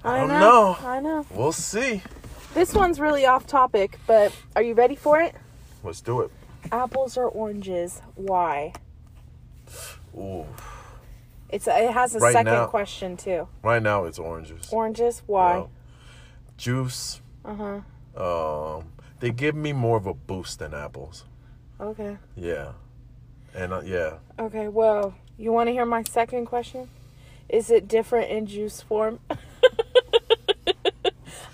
I, 0.06 0.16
I 0.16 0.18
don't 0.20 0.28
know. 0.30 0.40
know. 0.40 0.78
I 0.88 1.00
know. 1.02 1.26
we'll 1.32 1.52
see. 1.52 2.02
This 2.54 2.74
one's 2.74 2.98
really 3.00 3.26
off 3.26 3.46
topic, 3.46 4.00
but 4.08 4.34
are 4.56 4.64
you 4.64 4.74
ready 4.74 4.96
for 4.96 5.20
it? 5.22 5.36
Let's 5.84 6.00
do 6.00 6.22
it. 6.22 6.32
Apples 6.72 7.18
or 7.18 7.28
oranges? 7.28 8.02
Why? 8.16 8.72
Ooh, 10.18 10.46
It's 11.50 11.68
it 11.68 11.92
has 11.92 12.16
a 12.16 12.20
Right 12.20 12.32
second 12.34 12.54
now- 12.54 12.68
question 12.68 13.18
too. 13.18 13.48
right 13.64 13.82
now 13.84 14.06
it's 14.06 14.20
oranges. 14.20 14.70
Oranges? 14.72 15.22
Why? 15.26 15.66
Juice. 16.62 17.22
Uh 17.44 17.56
huh. 17.56 17.80
Um, 18.78 18.84
they 19.20 19.32
give 19.32 19.56
me 19.56 19.74
more 19.74 19.98
of 19.98 20.06
a 20.06 20.14
boost 20.14 20.60
than 20.60 20.76
apples. 20.76 21.24
Okay. 21.80 22.18
Yeah, 22.36 22.74
and 23.56 23.74
uh, 23.74 23.82
yeah, 23.84 24.18
Okay. 24.38 24.68
Well, 24.68 25.16
you 25.40 25.52
want 25.52 25.70
to 25.70 25.72
hear 25.72 25.88
my 25.88 26.04
second 26.04 26.46
question? 26.46 26.88
Is 27.50 27.72
it 27.72 27.88
different 27.88 28.30
in 28.30 28.46
juice 28.46 28.80
form? 28.80 29.20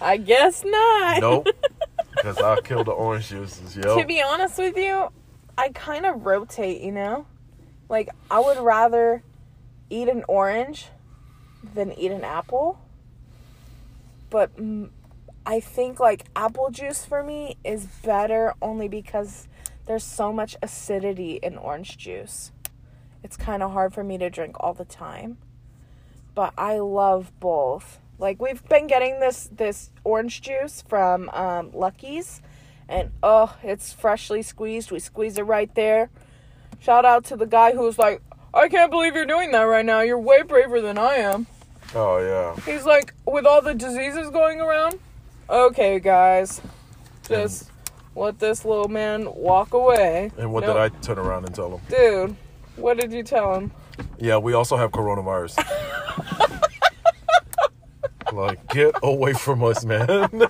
I 0.01 0.17
guess 0.17 0.65
not. 0.65 1.21
nope. 1.21 1.47
Because 2.17 2.39
I'll 2.39 2.61
kill 2.63 2.83
the 2.83 2.91
orange 2.91 3.29
juices, 3.29 3.77
yo. 3.77 3.99
To 3.99 4.05
be 4.05 4.23
honest 4.23 4.57
with 4.57 4.75
you, 4.75 5.09
I 5.55 5.69
kind 5.69 6.03
of 6.03 6.25
rotate, 6.25 6.81
you 6.81 6.91
know? 6.91 7.27
Like, 7.89 8.09
I 8.31 8.39
would 8.39 8.57
rather 8.57 9.21
eat 9.91 10.09
an 10.09 10.23
orange 10.27 10.87
than 11.75 11.93
eat 11.93 12.11
an 12.11 12.23
apple. 12.23 12.79
But 14.31 14.49
I 15.47 15.61
think, 15.61 15.99
like, 15.99 16.25
apple 16.35 16.69
juice 16.71 17.05
for 17.05 17.23
me 17.23 17.55
is 17.63 17.85
better 18.03 18.53
only 18.61 18.89
because 18.89 19.47
there's 19.85 20.03
so 20.03 20.33
much 20.33 20.57
acidity 20.61 21.39
in 21.41 21.57
orange 21.57 21.97
juice. 21.97 22.51
it's 23.23 23.35
kind 23.37 23.63
of 23.63 23.71
hard 23.71 23.93
for 23.93 24.03
me 24.03 24.17
to 24.17 24.29
drink 24.29 24.55
all 24.59 24.73
the 24.73 24.85
time. 24.85 25.37
But 26.35 26.53
I 26.57 26.77
love 26.77 27.31
both. 27.39 27.99
Like 28.19 28.41
we've 28.41 28.63
been 28.67 28.87
getting 28.87 29.19
this 29.19 29.49
this 29.51 29.91
orange 30.03 30.41
juice 30.41 30.83
from 30.87 31.29
um, 31.29 31.71
Lucky's, 31.73 32.41
and 32.87 33.11
oh, 33.23 33.55
it's 33.63 33.93
freshly 33.93 34.41
squeezed. 34.41 34.91
We 34.91 34.99
squeeze 34.99 35.37
it 35.37 35.43
right 35.43 35.73
there. 35.75 36.09
Shout 36.79 37.05
out 37.05 37.25
to 37.25 37.35
the 37.35 37.45
guy 37.45 37.73
who 37.73 37.81
was 37.81 37.97
like, 37.99 38.21
"I 38.53 38.69
can't 38.69 38.91
believe 38.91 39.15
you're 39.15 39.25
doing 39.25 39.51
that 39.51 39.63
right 39.63 39.85
now. 39.85 40.01
You're 40.01 40.19
way 40.19 40.41
braver 40.41 40.81
than 40.81 40.97
I 40.97 41.15
am." 41.15 41.47
Oh 41.95 42.19
yeah. 42.19 42.55
He's 42.71 42.85
like, 42.85 43.13
with 43.25 43.45
all 43.45 43.61
the 43.61 43.73
diseases 43.73 44.29
going 44.29 44.59
around, 44.61 44.99
okay, 45.49 45.99
guys, 45.99 46.61
just 47.27 47.69
let 48.15 48.39
this 48.39 48.65
little 48.65 48.87
man 48.87 49.33
walk 49.33 49.73
away. 49.73 50.31
And 50.37 50.51
what 50.51 50.63
Nope. 50.63 50.75
did 50.75 50.81
I 50.81 50.89
turn 51.01 51.19
around 51.19 51.45
and 51.45 51.55
tell 51.55 51.77
him? 51.77 51.81
Dude, 51.89 52.35
what 52.75 52.99
did 52.99 53.11
you 53.11 53.23
tell 53.23 53.55
him? 53.55 53.71
Yeah, 54.19 54.37
we 54.37 54.53
also 54.53 54.77
have 54.77 54.91
coronavirus. 54.91 55.57
like, 58.33 58.67
get 58.67 58.95
away 59.03 59.33
from 59.33 59.63
us, 59.63 59.85
man. 59.85 60.29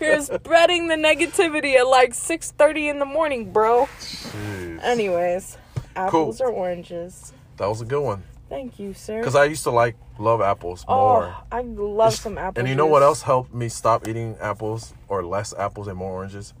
You're 0.00 0.20
spreading 0.20 0.88
the 0.88 0.96
negativity 0.96 1.76
at 1.76 1.86
like 1.86 2.12
6.30 2.12 2.90
in 2.90 2.98
the 2.98 3.04
morning, 3.04 3.52
bro. 3.52 3.86
Jeez. 3.98 4.82
Anyways, 4.82 5.58
apples 5.96 6.40
or 6.40 6.48
oranges? 6.48 7.32
That 7.56 7.66
was 7.66 7.80
a 7.80 7.84
good 7.84 8.02
one. 8.02 8.22
Thank 8.48 8.78
you, 8.78 8.94
sir. 8.94 9.18
Because 9.18 9.34
I 9.34 9.44
used 9.44 9.64
to 9.64 9.70
like 9.70 9.96
love 10.18 10.40
apples 10.40 10.84
more. 10.88 11.34
Oh, 11.36 11.42
I 11.50 11.62
love 11.62 12.14
some 12.14 12.38
apples. 12.38 12.60
and 12.60 12.68
you 12.68 12.74
know 12.74 12.86
what 12.86 13.02
else 13.02 13.22
helped 13.22 13.54
me 13.54 13.68
stop 13.68 14.06
eating 14.06 14.36
apples 14.40 14.94
or 15.08 15.24
less 15.24 15.54
apples 15.54 15.88
and 15.88 15.96
more 15.96 16.12
oranges? 16.12 16.54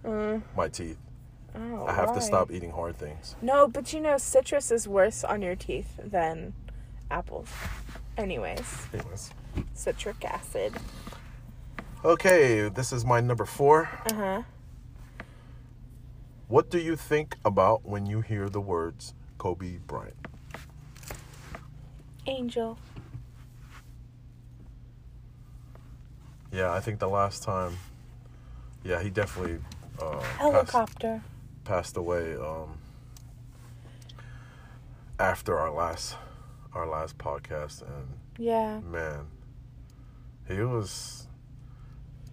My 0.56 0.68
teeth. 0.68 0.98
Oh, 1.56 1.86
I 1.86 1.92
have 1.92 2.12
to 2.14 2.20
stop 2.20 2.50
eating 2.50 2.70
hard 2.72 2.98
things. 2.98 3.36
No, 3.40 3.68
but 3.68 3.92
you 3.92 4.00
know, 4.00 4.18
citrus 4.18 4.70
is 4.72 4.88
worse 4.88 5.22
on 5.22 5.40
your 5.42 5.54
teeth 5.54 6.00
than 6.02 6.52
apples. 7.10 7.48
Anyways, 8.16 8.62
Anyways. 8.92 9.30
citric 9.74 10.24
acid. 10.24 10.72
Okay, 12.04 12.68
this 12.68 12.92
is 12.92 13.04
my 13.04 13.20
number 13.20 13.44
four. 13.44 13.88
Uh 14.06 14.14
huh. 14.14 14.42
What 16.48 16.70
do 16.70 16.78
you 16.78 16.96
think 16.96 17.36
about 17.44 17.84
when 17.84 18.04
you 18.06 18.20
hear 18.20 18.48
the 18.48 18.60
words 18.60 19.14
Kobe 19.38 19.78
Bryant? 19.86 20.16
Angel. 22.26 22.78
Yeah, 26.52 26.72
I 26.72 26.80
think 26.80 27.00
the 27.00 27.08
last 27.08 27.42
time, 27.42 27.76
yeah, 28.84 29.02
he 29.02 29.10
definitely 29.10 29.58
uh, 30.00 30.20
passed, 30.20 30.38
Helicopter. 30.38 31.22
passed 31.64 31.96
away 31.96 32.34
um, 32.36 32.78
after 35.18 35.58
our 35.58 35.70
last 35.72 36.16
our 36.74 36.86
last 36.86 37.18
podcast, 37.18 37.82
and 37.82 38.08
Yeah. 38.38 38.80
man, 38.80 39.26
he 40.48 40.60
was. 40.60 41.26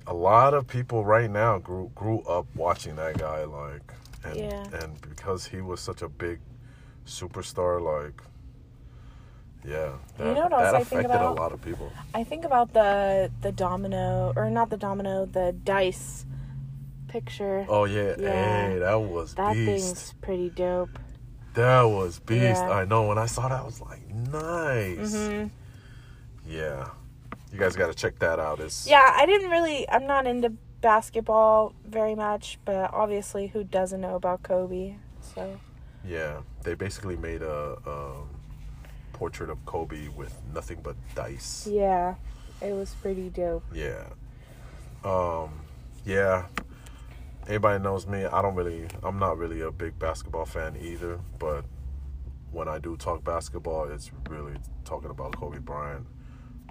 A 0.08 0.14
lot 0.16 0.56
of 0.56 0.66
people 0.68 1.06
right 1.06 1.30
now 1.30 1.60
grew 1.60 1.92
grew 1.96 2.22
up 2.22 2.48
watching 2.56 2.96
that 2.96 3.18
guy, 3.20 3.44
like, 3.46 3.94
and 4.24 4.36
Yeah. 4.38 4.64
and 4.74 5.00
because 5.02 5.46
he 5.48 5.62
was 5.62 5.80
such 5.80 6.02
a 6.02 6.10
big 6.10 6.40
superstar, 7.06 7.80
like, 7.82 8.22
yeah, 9.64 9.94
that, 10.18 10.28
You 10.28 10.34
know 10.34 10.44
what 10.44 10.54
else 10.54 10.74
I 10.74 10.84
think 10.84 11.06
affected 11.06 11.22
a 11.22 11.32
lot 11.32 11.52
of 11.52 11.62
people. 11.62 11.92
I 12.14 12.24
think 12.24 12.46
about 12.46 12.74
the 12.74 13.32
the 13.42 13.52
domino 13.52 14.34
or 14.36 14.50
not 14.50 14.70
the 14.70 14.78
domino, 14.78 15.26
the 15.26 15.54
dice 15.64 16.26
picture. 17.08 17.66
Oh 17.70 17.86
yeah, 17.86 18.16
Yeah. 18.18 18.70
hey, 18.70 18.80
that 18.80 18.96
was 18.96 19.36
that 19.36 19.54
beast. 19.54 19.66
thing's 19.66 20.14
pretty 20.22 20.50
dope. 20.50 20.98
That 21.54 21.84
was 21.84 22.20
beast. 22.20 22.64
Yeah. 22.66 22.70
I 22.72 22.86
know. 22.86 23.08
When 23.08 23.18
I 23.18 23.26
saw 23.26 23.50
that, 23.50 23.60
I 23.60 23.64
was 23.64 23.82
like, 23.82 24.08
nice. 24.10 25.14
hmm 25.14 25.48
Yeah, 26.48 26.88
you 27.52 27.60
guys 27.60 27.76
got 27.76 27.88
to 27.88 27.94
check 27.94 28.20
that 28.20 28.40
out. 28.40 28.60
It's 28.60 28.88
Yeah, 28.88 29.14
I 29.16 29.26
didn't 29.26 29.50
really. 29.50 29.88
I'm 29.90 30.08
not 30.08 30.26
into 30.28 30.50
basketball 30.82 31.74
very 31.86 32.16
much, 32.16 32.58
but 32.66 32.92
obviously, 32.94 33.48
who 33.48 33.64
doesn't 33.64 34.02
know 34.02 34.16
about 34.16 34.44
Kobe? 34.44 34.96
So 35.22 35.60
yeah. 36.08 36.42
They 36.64 36.74
basically 36.76 37.18
made 37.18 37.42
a 37.42 37.76
um, 37.86 38.30
portrait 39.14 39.50
of 39.50 39.64
Kobe 39.66 40.08
with 40.10 40.36
nothing 40.54 40.80
but 40.84 40.96
dice. 41.16 41.68
yeah, 41.70 42.16
it 42.62 42.74
was 42.74 42.94
pretty 43.02 43.30
dope. 43.30 43.64
Yeah. 43.74 44.04
Um. 45.04 45.50
Yeah. 46.06 46.46
Anybody 47.48 47.84
knows 47.84 48.06
me. 48.08 48.26
I 48.26 48.42
don't 48.42 48.56
really. 48.56 48.88
I'm 49.04 49.18
not 49.20 49.38
really 49.38 49.62
a 49.62 49.72
big 49.72 49.98
basketball 49.98 50.46
fan 50.46 50.78
either. 50.80 51.20
But 51.40 51.66
when 52.52 52.68
I 52.68 52.78
do 52.80 52.96
talk 52.98 53.24
basketball, 53.24 53.90
it's 53.90 54.12
really 54.30 54.54
talking 54.86 55.10
about 55.10 55.36
Kobe 55.36 55.60
Bryant. 55.60 56.06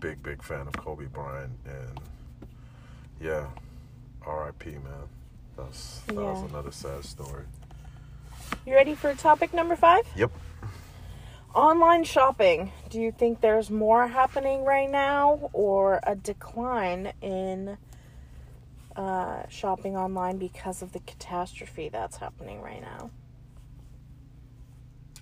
Big 0.00 0.22
big 0.22 0.42
fan 0.42 0.66
of 0.66 0.76
Kobe 0.76 1.07
Bryant, 1.07 1.53
and 1.66 2.00
yeah, 3.20 3.46
R.I.P. 4.24 4.70
Man. 4.70 5.09
That's 5.57 6.00
that 6.07 6.14
was 6.14 6.50
another 6.50 6.70
sad 6.70 7.05
story. 7.05 7.44
You 8.66 8.74
ready 8.74 8.94
for 8.94 9.14
topic 9.14 9.53
number 9.53 9.76
five? 9.76 10.07
Yep. 10.16 10.31
Online 11.55 12.05
shopping. 12.05 12.71
Do 12.91 13.01
you 13.01 13.11
think 13.11 13.41
there's 13.41 13.71
more 13.71 14.07
happening 14.07 14.65
right 14.65 14.89
now 14.89 15.51
or 15.53 15.99
a 16.05 16.15
decline 16.15 17.13
in 17.21 17.77
uh, 18.95 19.43
shopping 19.49 19.97
online 19.97 20.39
because 20.39 20.81
of 20.81 20.93
the 20.93 21.01
catastrophe 21.01 21.89
that's 21.89 22.17
happening 22.19 22.61
right 22.61 22.81
now? 22.81 23.11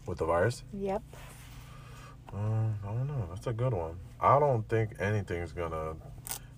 With 0.05 0.19
the 0.19 0.27
virus. 0.27 0.65
Yep. 0.75 1.03
Um, 2.35 2.75
I 2.85 2.89
don't 2.89 3.07
know. 3.07 3.27
That's 3.31 3.47
a 3.47 3.53
good 3.55 3.73
one. 3.73 3.97
I 4.21 4.39
don't 4.39 4.69
think 4.69 4.97
anything's 5.01 5.53
gonna 5.53 5.95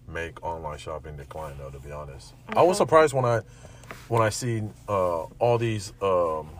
make 0.09 0.43
online 0.45 0.79
shopping 0.79 1.17
decline, 1.17 1.55
though. 1.59 1.71
To 1.71 1.79
be 1.79 1.93
honest, 1.93 2.35
I 2.49 2.63
was 2.63 2.77
surprised 2.77 3.15
when 3.15 3.25
I 3.25 3.43
when 4.09 4.21
I 4.21 4.31
seen 4.31 4.73
uh, 4.89 5.23
all 5.39 5.59
these 5.59 5.93
um, 6.03 6.51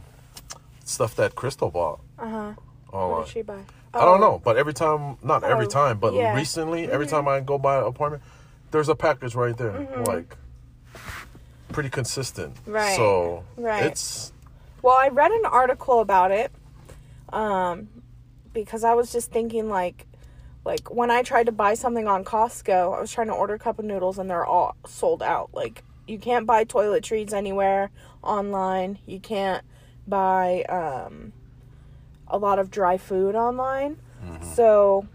stuff 0.85 1.17
that 1.17 1.35
Crystal 1.35 1.71
bought 1.71 2.01
Uh 2.19 2.29
huh. 2.29 2.53
What 2.91 3.25
did 3.27 3.33
she 3.33 3.43
buy? 3.43 3.61
I 3.95 4.05
don't 4.05 4.21
know, 4.21 4.41
but 4.45 4.57
every 4.57 4.73
time, 4.75 5.17
not 5.23 5.43
every 5.43 5.67
Oh, 5.67 5.69
time, 5.69 5.99
but 5.99 6.15
yeah. 6.15 6.35
recently, 6.35 6.89
every 6.91 7.07
time 7.07 7.27
I 7.27 7.41
go 7.41 7.59
by 7.59 7.79
an 7.79 7.85
apartment, 7.85 8.23
there's 8.71 8.89
a 8.89 8.95
package 8.95 9.35
right 9.35 9.57
there, 9.57 9.73
Mm-hmm. 9.73 10.05
like 10.05 10.37
pretty 11.73 11.89
consistent. 11.91 12.57
Right. 12.67 12.97
So 12.97 13.45
Right. 13.57 13.85
it's 13.85 14.33
Well, 14.83 14.97
I 14.97 15.09
read 15.09 15.31
an 15.33 15.45
article 15.45 16.01
about 16.01 16.31
it, 16.31 16.53
um, 17.33 17.89
because 18.53 18.85
I 18.85 18.95
was 18.95 19.13
just 19.13 19.31
thinking 19.31 19.69
like, 19.69 20.07
like 20.65 20.91
when 20.91 21.11
I 21.11 21.23
tried 21.23 21.47
to 21.47 21.53
buy 21.53 21.75
something 21.75 22.07
on 22.07 22.25
Costco, 22.25 22.97
I 22.97 23.01
was 23.01 23.11
trying 23.13 23.29
to 23.29 23.33
order 23.35 23.55
a 23.55 23.59
cup 23.59 23.79
of 23.79 23.85
noodles 23.85 24.19
and 24.19 24.29
they're 24.31 24.45
all 24.47 24.77
sold 24.87 25.23
out. 25.23 25.51
Like 25.53 25.83
you 26.07 26.19
can't 26.19 26.47
buy 26.47 26.65
toiletries 26.65 27.33
anywhere 27.33 27.91
online. 28.23 28.99
You 29.07 29.21
can't 29.21 29.65
buy 30.07 30.63
um, 30.65 31.33
a 32.31 32.39
lot 32.39 32.59
of 32.59 32.71
dry 32.71 32.97
food 32.97 33.35
online. 33.35 33.97
Mm-hmm. 34.25 34.45
So, 34.55 35.07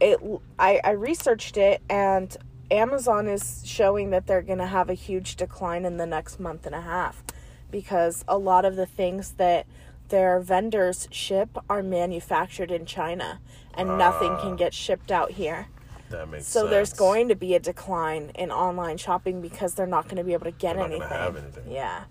it 0.00 0.18
I 0.58 0.80
I 0.82 0.90
researched 0.92 1.56
it 1.56 1.82
and 1.90 2.34
Amazon 2.70 3.26
is 3.26 3.62
showing 3.66 4.10
that 4.10 4.26
they're 4.26 4.42
going 4.42 4.58
to 4.58 4.66
have 4.66 4.88
a 4.88 4.94
huge 4.94 5.36
decline 5.36 5.84
in 5.84 5.96
the 5.96 6.06
next 6.06 6.38
month 6.38 6.66
and 6.66 6.74
a 6.74 6.80
half 6.80 7.24
because 7.70 8.24
a 8.28 8.38
lot 8.38 8.64
of 8.64 8.76
the 8.76 8.86
things 8.86 9.32
that 9.32 9.66
their 10.08 10.40
vendors 10.40 11.08
ship 11.10 11.58
are 11.68 11.82
manufactured 11.82 12.70
in 12.70 12.86
China 12.86 13.40
and 13.74 13.98
nothing 13.98 14.36
can 14.38 14.52
ah. 14.52 14.56
get 14.56 14.74
shipped 14.74 15.10
out 15.10 15.32
here. 15.32 15.68
that 16.10 16.28
makes 16.28 16.46
So 16.46 16.60
sense. 16.60 16.70
there's 16.70 16.92
going 16.92 17.28
to 17.28 17.34
be 17.36 17.54
a 17.54 17.60
decline 17.60 18.30
in 18.34 18.50
online 18.50 18.98
shopping 18.98 19.40
because 19.40 19.74
they're 19.74 19.86
not 19.86 20.04
going 20.04 20.16
to 20.16 20.24
be 20.24 20.32
able 20.32 20.46
to 20.46 20.50
get 20.52 20.76
anything. 20.76 21.02
anything. 21.02 21.70
Yeah. 21.70 22.04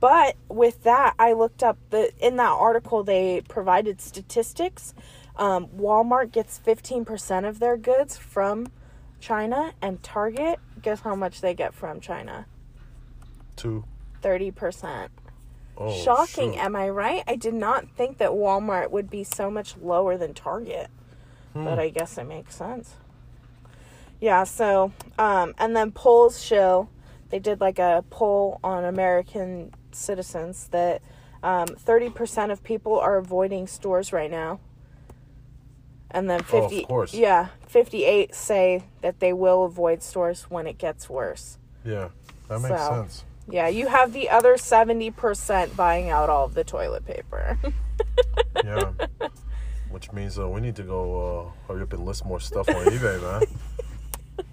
But 0.00 0.36
with 0.48 0.82
that, 0.84 1.14
I 1.18 1.32
looked 1.34 1.62
up 1.62 1.78
the 1.90 2.10
in 2.18 2.36
that 2.36 2.50
article 2.50 3.04
they 3.04 3.42
provided 3.48 4.00
statistics. 4.00 4.94
Um, 5.36 5.68
Walmart 5.68 6.32
gets 6.32 6.58
15% 6.58 7.48
of 7.48 7.60
their 7.60 7.76
goods 7.76 8.16
from 8.16 8.68
China, 9.20 9.72
and 9.80 10.02
Target, 10.02 10.58
guess 10.82 11.00
how 11.00 11.14
much 11.14 11.40
they 11.40 11.54
get 11.54 11.74
from 11.74 12.00
China? 12.00 12.46
two. 13.56 13.84
30%. 14.22 15.08
Oh, 15.78 15.92
Shocking, 16.02 16.52
shoot. 16.52 16.58
am 16.58 16.76
I 16.76 16.88
right? 16.90 17.22
I 17.26 17.36
did 17.36 17.54
not 17.54 17.88
think 17.90 18.18
that 18.18 18.30
Walmart 18.30 18.90
would 18.90 19.08
be 19.10 19.24
so 19.24 19.50
much 19.50 19.76
lower 19.78 20.16
than 20.18 20.34
Target. 20.34 20.88
Hmm. 21.54 21.64
But 21.64 21.78
I 21.78 21.88
guess 21.88 22.16
it 22.18 22.24
makes 22.24 22.54
sense. 22.54 22.94
Yeah, 24.20 24.44
so 24.44 24.92
um 25.18 25.54
and 25.58 25.74
then 25.74 25.90
polls 25.92 26.42
show 26.42 26.88
they 27.30 27.38
did 27.38 27.60
like 27.60 27.78
a 27.78 28.04
poll 28.10 28.60
on 28.62 28.84
American 28.84 29.72
citizens 29.94 30.68
that 30.68 31.02
um 31.42 31.68
30% 31.68 32.50
of 32.50 32.62
people 32.62 32.98
are 32.98 33.16
avoiding 33.16 33.66
stores 33.66 34.12
right 34.12 34.30
now. 34.30 34.60
And 36.10 36.28
then 36.28 36.40
Oh, 36.52 36.64
of 36.64 36.70
50 36.70 36.84
course. 36.86 37.14
Yeah, 37.14 37.48
58 37.68 38.34
say 38.34 38.84
that 39.00 39.20
they 39.20 39.32
will 39.32 39.64
avoid 39.64 40.02
stores 40.02 40.44
when 40.50 40.66
it 40.66 40.76
gets 40.76 41.08
worse. 41.08 41.56
Yeah, 41.84 42.08
that 42.48 42.60
makes 42.60 42.80
So. 42.80 42.88
sense. 42.94 43.24
Yeah, 43.48 43.68
you 43.68 43.88
have 43.88 44.12
the 44.12 44.28
other 44.30 44.54
70% 44.54 45.74
buying 45.76 46.08
out 46.10 46.28
all 46.28 46.44
of 46.44 46.54
the 46.54 46.64
toilet 46.64 47.04
paper. 47.06 47.58
Yeah. 48.64 48.92
Which 49.90 50.12
means 50.12 50.38
uh, 50.38 50.48
we 50.48 50.60
need 50.60 50.76
to 50.76 50.82
go 50.82 51.00
uh, 51.48 51.50
hurry 51.72 51.82
up 51.82 51.92
and 51.92 52.04
list 52.04 52.24
more 52.24 52.40
stuff 52.40 52.68
on 52.68 52.74
eBay, 52.86 53.20
man. 53.22 53.42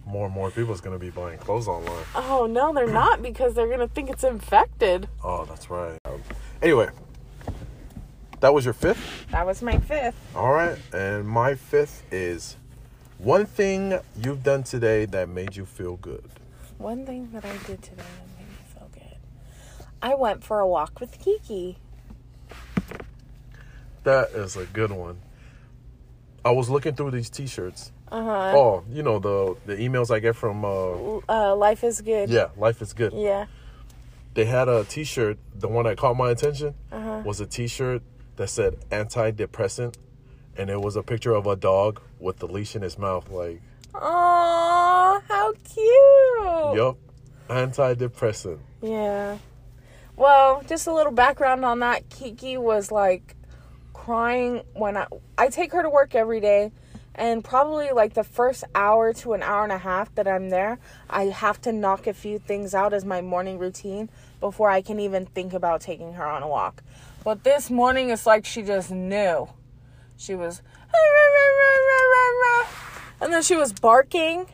More 0.07 0.25
and 0.27 0.33
more 0.33 0.49
people 0.49 0.73
is 0.73 0.79
gonna 0.79 0.97
be 0.97 1.09
buying 1.09 1.37
clothes 1.37 1.67
online. 1.67 2.05
Oh 2.15 2.47
no, 2.49 2.73
they're 2.73 2.87
not 2.87 3.21
because 3.21 3.53
they're 3.53 3.67
gonna 3.67 3.89
think 3.89 4.09
it's 4.09 4.23
infected. 4.23 5.09
Oh, 5.21 5.43
that's 5.43 5.69
right. 5.69 5.99
Um, 6.05 6.21
anyway, 6.61 6.87
that 8.39 8.53
was 8.53 8.63
your 8.63 8.73
fifth. 8.73 9.27
That 9.31 9.45
was 9.45 9.61
my 9.61 9.77
fifth. 9.79 10.15
All 10.33 10.53
right, 10.53 10.77
and 10.93 11.27
my 11.27 11.55
fifth 11.55 12.03
is 12.09 12.55
one 13.17 13.45
thing 13.45 13.99
you've 14.23 14.43
done 14.43 14.63
today 14.63 15.03
that 15.05 15.27
made 15.27 15.57
you 15.57 15.65
feel 15.65 15.97
good. 15.97 16.23
One 16.77 17.05
thing 17.05 17.29
that 17.33 17.43
I 17.43 17.51
did 17.65 17.81
today 17.81 17.97
that 17.97 18.39
made 18.39 18.47
me 18.47 18.63
feel 18.73 18.89
good. 18.93 19.17
I 20.01 20.15
went 20.15 20.41
for 20.41 20.61
a 20.61 20.67
walk 20.67 21.01
with 21.01 21.19
Kiki. 21.19 21.79
That 24.03 24.29
is 24.29 24.55
a 24.55 24.65
good 24.65 24.91
one. 24.91 25.17
I 26.45 26.51
was 26.51 26.69
looking 26.69 26.95
through 26.95 27.11
these 27.11 27.29
T-shirts. 27.29 27.91
Uh 28.11 28.23
huh. 28.23 28.53
Oh, 28.55 28.83
you 28.89 29.03
know 29.03 29.19
the 29.19 29.55
the 29.65 29.75
emails 29.75 30.09
I 30.13 30.19
get 30.19 30.35
from. 30.35 30.63
Uh, 30.63 31.19
Uh, 31.27 31.55
life 31.55 31.83
is 31.83 32.01
good. 32.01 32.29
yeah, 32.29 32.47
life 32.57 32.81
is 32.81 32.93
good. 32.93 33.13
Yeah. 33.13 33.45
They 34.33 34.45
had 34.45 34.67
a 34.69 34.83
T-shirt. 34.83 35.37
The 35.55 35.67
one 35.67 35.85
that 35.85 35.97
caught 35.97 36.15
my 36.15 36.29
attention 36.29 36.75
Uh-huh. 36.91 37.21
was 37.25 37.41
a 37.41 37.45
T-shirt 37.47 38.01
that 38.35 38.49
said 38.49 38.77
antidepressant, 38.91 39.95
and 40.55 40.69
it 40.69 40.79
was 40.79 40.95
a 40.95 41.01
picture 41.03 41.33
of 41.33 41.47
a 41.47 41.55
dog 41.55 41.99
with 42.19 42.37
the 42.37 42.47
leash 42.47 42.75
in 42.75 42.81
his 42.83 42.97
mouth. 42.99 43.29
Like, 43.31 43.61
oh, 43.95 45.21
how 45.27 45.53
cute. 45.63 46.77
yup, 46.77 46.97
antidepressant. 47.49 48.59
Yeah. 48.81 49.37
Well, 50.15 50.61
just 50.67 50.87
a 50.87 50.93
little 50.93 51.11
background 51.11 51.65
on 51.65 51.79
that. 51.79 52.09
Kiki 52.09 52.57
was 52.57 52.91
like 52.91 53.35
crying 53.93 54.61
when 54.73 54.95
I 54.97 55.07
I 55.37 55.47
take 55.49 55.71
her 55.73 55.81
to 55.83 55.89
work 55.89 56.15
every 56.15 56.39
day 56.39 56.71
and 57.17 57.43
probably 57.43 57.91
like 57.91 58.13
the 58.13 58.23
first 58.23 58.63
hour 58.75 59.11
to 59.13 59.33
an 59.33 59.41
hour 59.41 59.63
and 59.63 59.71
a 59.71 59.77
half 59.79 60.13
that 60.15 60.27
I'm 60.27 60.49
there, 60.49 60.79
I 61.09 61.25
have 61.25 61.59
to 61.61 61.71
knock 61.71 62.07
a 62.07 62.13
few 62.13 62.37
things 62.37 62.75
out 62.75 62.93
as 62.93 63.03
my 63.03 63.21
morning 63.21 63.57
routine 63.57 64.09
before 64.39 64.69
I 64.69 64.81
can 64.81 64.99
even 64.99 65.25
think 65.25 65.53
about 65.53 65.81
taking 65.81 66.13
her 66.13 66.25
on 66.25 66.43
a 66.43 66.47
walk. 66.47 66.83
But 67.23 67.43
this 67.43 67.69
morning 67.69 68.11
it's 68.11 68.25
like 68.25 68.45
she 68.45 68.61
just 68.61 68.91
knew. 68.91 69.49
She 70.15 70.35
was 70.35 70.61
and 73.19 73.33
then 73.33 73.41
she 73.41 73.55
was 73.55 73.73
barking 73.73 74.45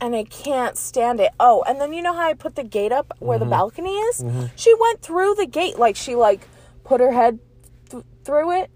and 0.00 0.14
I 0.14 0.24
can't 0.24 0.76
stand 0.76 1.20
it. 1.20 1.30
Oh, 1.40 1.64
and 1.66 1.80
then 1.80 1.92
you 1.92 2.02
know 2.02 2.12
how 2.12 2.28
I 2.28 2.34
put 2.34 2.56
the 2.56 2.64
gate 2.64 2.92
up 2.92 3.14
where 3.20 3.38
the 3.38 3.44
mm-hmm. 3.44 3.50
balcony 3.50 3.94
is? 3.94 4.22
Mm-hmm. 4.22 4.46
She 4.56 4.74
went 4.74 5.00
through 5.00 5.34
the 5.36 5.46
gate 5.46 5.78
like 5.78 5.96
she 5.96 6.14
like 6.14 6.46
put 6.84 7.00
her 7.00 7.12
head 7.12 7.38
th- 7.88 8.04
through 8.24 8.60
it, 8.62 8.70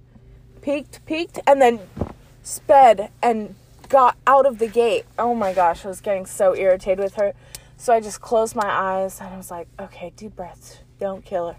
peeked, 0.62 1.04
peeked, 1.04 1.38
and 1.46 1.60
then 1.60 1.80
sped 2.46 3.10
and 3.20 3.56
got 3.88 4.16
out 4.26 4.46
of 4.46 4.58
the 4.58 4.68
gate. 4.68 5.04
Oh 5.18 5.34
my 5.34 5.52
gosh, 5.52 5.84
I 5.84 5.88
was 5.88 6.00
getting 6.00 6.26
so 6.26 6.54
irritated 6.54 7.00
with 7.00 7.14
her. 7.16 7.34
So 7.76 7.92
I 7.92 8.00
just 8.00 8.20
closed 8.20 8.54
my 8.54 8.68
eyes 8.70 9.20
and 9.20 9.34
I 9.34 9.36
was 9.36 9.50
like, 9.50 9.68
okay, 9.78 10.12
deep 10.16 10.36
breaths. 10.36 10.78
Don't 10.98 11.24
kill 11.24 11.48
her. 11.48 11.56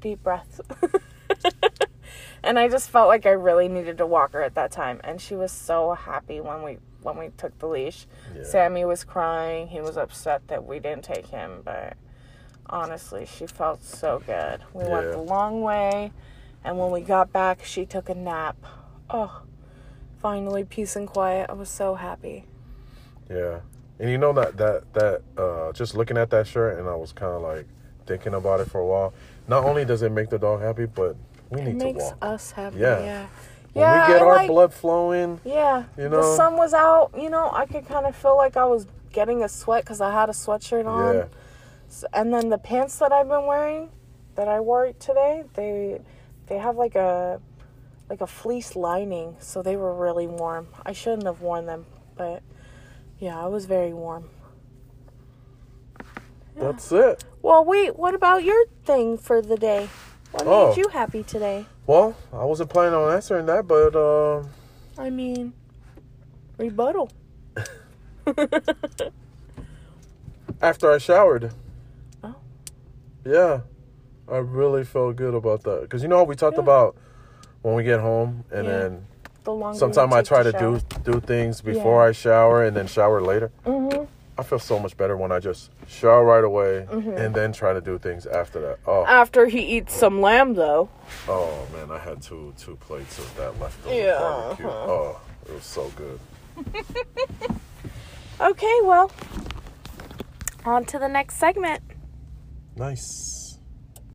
Deep 0.00 0.22
breaths. 0.22 0.60
and 2.42 2.58
I 2.58 2.68
just 2.68 2.90
felt 2.90 3.08
like 3.08 3.24
I 3.26 3.30
really 3.30 3.68
needed 3.68 3.98
to 3.98 4.06
walk 4.06 4.32
her 4.32 4.42
at 4.42 4.54
that 4.54 4.70
time. 4.70 5.00
And 5.02 5.20
she 5.20 5.34
was 5.34 5.50
so 5.50 5.94
happy 5.94 6.40
when 6.40 6.62
we 6.62 6.78
when 7.02 7.16
we 7.16 7.30
took 7.36 7.58
the 7.58 7.66
leash. 7.66 8.06
Yeah. 8.36 8.42
Sammy 8.44 8.84
was 8.84 9.04
crying. 9.04 9.68
He 9.68 9.80
was 9.80 9.96
upset 9.96 10.46
that 10.48 10.66
we 10.66 10.78
didn't 10.78 11.04
take 11.04 11.28
him, 11.28 11.62
but 11.64 11.96
honestly, 12.66 13.24
she 13.24 13.46
felt 13.46 13.82
so 13.82 14.22
good. 14.26 14.60
We 14.74 14.84
went 14.84 15.06
Yeah. 15.06 15.12
the 15.12 15.18
long 15.22 15.62
way, 15.62 16.12
and 16.64 16.76
when 16.78 16.90
we 16.90 17.00
got 17.00 17.32
back, 17.32 17.64
she 17.64 17.86
took 17.86 18.08
a 18.08 18.14
nap. 18.14 18.56
Oh, 19.08 19.42
finally 20.20 20.64
peace 20.64 20.96
and 20.96 21.06
quiet. 21.06 21.48
I 21.50 21.52
was 21.54 21.68
so 21.68 21.94
happy. 21.94 22.44
Yeah, 23.30 23.60
and 23.98 24.10
you 24.10 24.18
know 24.18 24.32
that 24.32 24.56
that 24.56 24.92
that 24.94 25.22
uh, 25.36 25.72
just 25.72 25.94
looking 25.94 26.16
at 26.16 26.30
that 26.30 26.46
shirt, 26.46 26.78
and 26.78 26.88
I 26.88 26.94
was 26.94 27.12
kind 27.12 27.32
of 27.32 27.42
like 27.42 27.66
thinking 28.06 28.34
about 28.34 28.60
it 28.60 28.70
for 28.70 28.80
a 28.80 28.86
while. 28.86 29.12
Not 29.48 29.64
only 29.64 29.84
does 29.84 30.02
it 30.02 30.12
make 30.12 30.30
the 30.30 30.38
dog 30.38 30.60
happy, 30.62 30.86
but 30.86 31.16
we 31.50 31.60
It 31.60 31.64
need 31.64 31.78
to 31.80 31.84
makes 31.86 32.04
walk. 32.04 32.16
us 32.22 32.50
happy. 32.52 32.78
Yeah. 32.78 32.98
Yeah. 33.00 33.26
When 33.74 33.82
Yeah, 33.82 34.06
we 34.08 34.12
get 34.14 34.22
I 34.22 34.24
our 34.24 34.36
like- 34.36 34.48
blood 34.48 34.72
flowing, 34.72 35.40
Yeah. 35.44 35.84
You 35.96 36.08
know. 36.08 36.16
the 36.22 36.36
sun 36.36 36.56
was 36.56 36.72
out. 36.74 37.10
You 37.16 37.28
know, 37.30 37.50
I 37.52 37.66
could 37.66 37.86
kind 37.86 38.06
of 38.06 38.16
feel 38.16 38.36
like 38.36 38.56
I 38.56 38.64
was 38.64 38.86
getting 39.12 39.42
a 39.42 39.48
sweat 39.48 39.84
because 39.84 40.00
I 40.00 40.10
had 40.10 40.28
a 40.30 40.32
sweatshirt 40.32 40.86
on. 40.86 41.14
yeah, 41.14 41.24
S- 41.88 42.04
and 42.14 42.32
then 42.32 42.48
the 42.48 42.58
pants 42.58 42.98
that 42.98 43.12
I've 43.12 43.28
been 43.28 43.46
wearing, 43.46 43.90
that 44.36 44.48
I 44.48 44.60
wore 44.60 44.90
today, 44.98 45.44
they 45.54 46.00
they 46.46 46.56
have 46.58 46.76
like 46.76 46.94
a 46.94 47.40
like 48.08 48.20
a 48.20 48.26
fleece 48.26 48.74
lining, 48.76 49.36
so 49.38 49.62
they 49.62 49.76
were 49.76 49.94
really 49.94 50.26
warm. 50.26 50.68
I 50.84 50.92
shouldn't 50.92 51.24
have 51.24 51.40
worn 51.40 51.66
them, 51.66 51.86
but 52.16 52.42
yeah, 53.18 53.38
I 53.42 53.46
was 53.46 53.66
very 53.66 53.92
warm. 53.92 54.30
that's 56.56 56.90
it. 56.90 57.22
Well, 57.40 57.64
wait, 57.64 57.96
what 57.96 58.14
about 58.14 58.42
your 58.42 58.66
thing 58.84 59.16
for 59.16 59.40
the 59.40 59.56
day? 59.56 59.88
What 60.32 60.46
Oh. 60.46 60.68
made 60.70 60.76
you 60.78 60.88
happy 60.88 61.22
today? 61.22 61.66
Well, 61.86 62.16
I 62.32 62.44
wasn't 62.44 62.70
planning 62.70 62.94
on 62.94 63.12
answering 63.12 63.46
that, 63.46 63.66
but 63.68 63.94
um, 63.94 64.50
I 64.98 65.08
mean, 65.10 65.52
rebuttal. 66.58 67.10
after 70.60 70.90
I 70.90 70.98
showered, 70.98 71.52
Oh. 72.24 72.34
yeah, 73.24 73.60
I 74.30 74.38
really 74.38 74.84
felt 74.84 75.16
good 75.16 75.34
about 75.34 75.62
that. 75.62 75.88
Cause 75.88 76.02
you 76.02 76.08
know 76.08 76.18
how 76.18 76.24
we 76.24 76.34
talked 76.36 76.56
Yeah. 76.56 76.62
about 76.64 76.96
when 77.62 77.74
we 77.74 77.82
get 77.84 78.00
home, 78.00 78.44
and 78.50 78.66
Yeah. 78.66 78.78
then 78.78 79.06
The 79.44 79.72
sometimes 79.74 80.12
I 80.12 80.22
try 80.22 80.42
the 80.42 80.52
to 80.52 80.58
do 80.58 80.80
do 81.12 81.20
things 81.20 81.60
before 81.60 82.02
Yeah. 82.04 82.08
I 82.10 82.12
shower 82.12 82.64
and 82.64 82.76
then 82.76 82.86
shower 82.86 83.20
later. 83.20 83.50
Mhm. 83.66 84.06
I 84.36 84.42
feel 84.44 84.58
so 84.60 84.78
much 84.78 84.96
better 84.96 85.16
when 85.16 85.32
I 85.32 85.40
just 85.40 85.70
shower 85.88 86.24
right 86.24 86.44
away 86.44 86.86
Mm-hmm. 86.88 87.16
and 87.16 87.34
then 87.34 87.52
try 87.52 87.72
to 87.72 87.80
do 87.80 87.98
things 87.98 88.24
after 88.26 88.60
that. 88.60 88.78
Oh, 88.86 89.04
After 89.04 89.46
he 89.46 89.60
eats 89.60 89.94
some 89.94 90.20
lamb, 90.20 90.54
though. 90.54 90.88
oh 91.28 91.66
man, 91.72 91.90
I 91.90 91.98
had 91.98 92.22
two 92.22 92.52
two 92.56 92.76
plates 92.76 93.18
of 93.18 93.36
that 93.36 93.58
leftover 93.58 93.94
Yeah, 93.94 94.18
barbecue. 94.18 94.66
uh-huh. 94.68 94.90
Oh, 94.92 95.20
it 95.48 95.54
was 95.54 95.64
so 95.64 95.90
good. 95.96 96.20
Okay, 98.40 98.78
well, 98.84 99.10
on 100.64 100.84
to 100.84 100.98
the 101.00 101.08
next 101.08 101.36
segment. 101.38 101.82
Nice. 102.76 103.47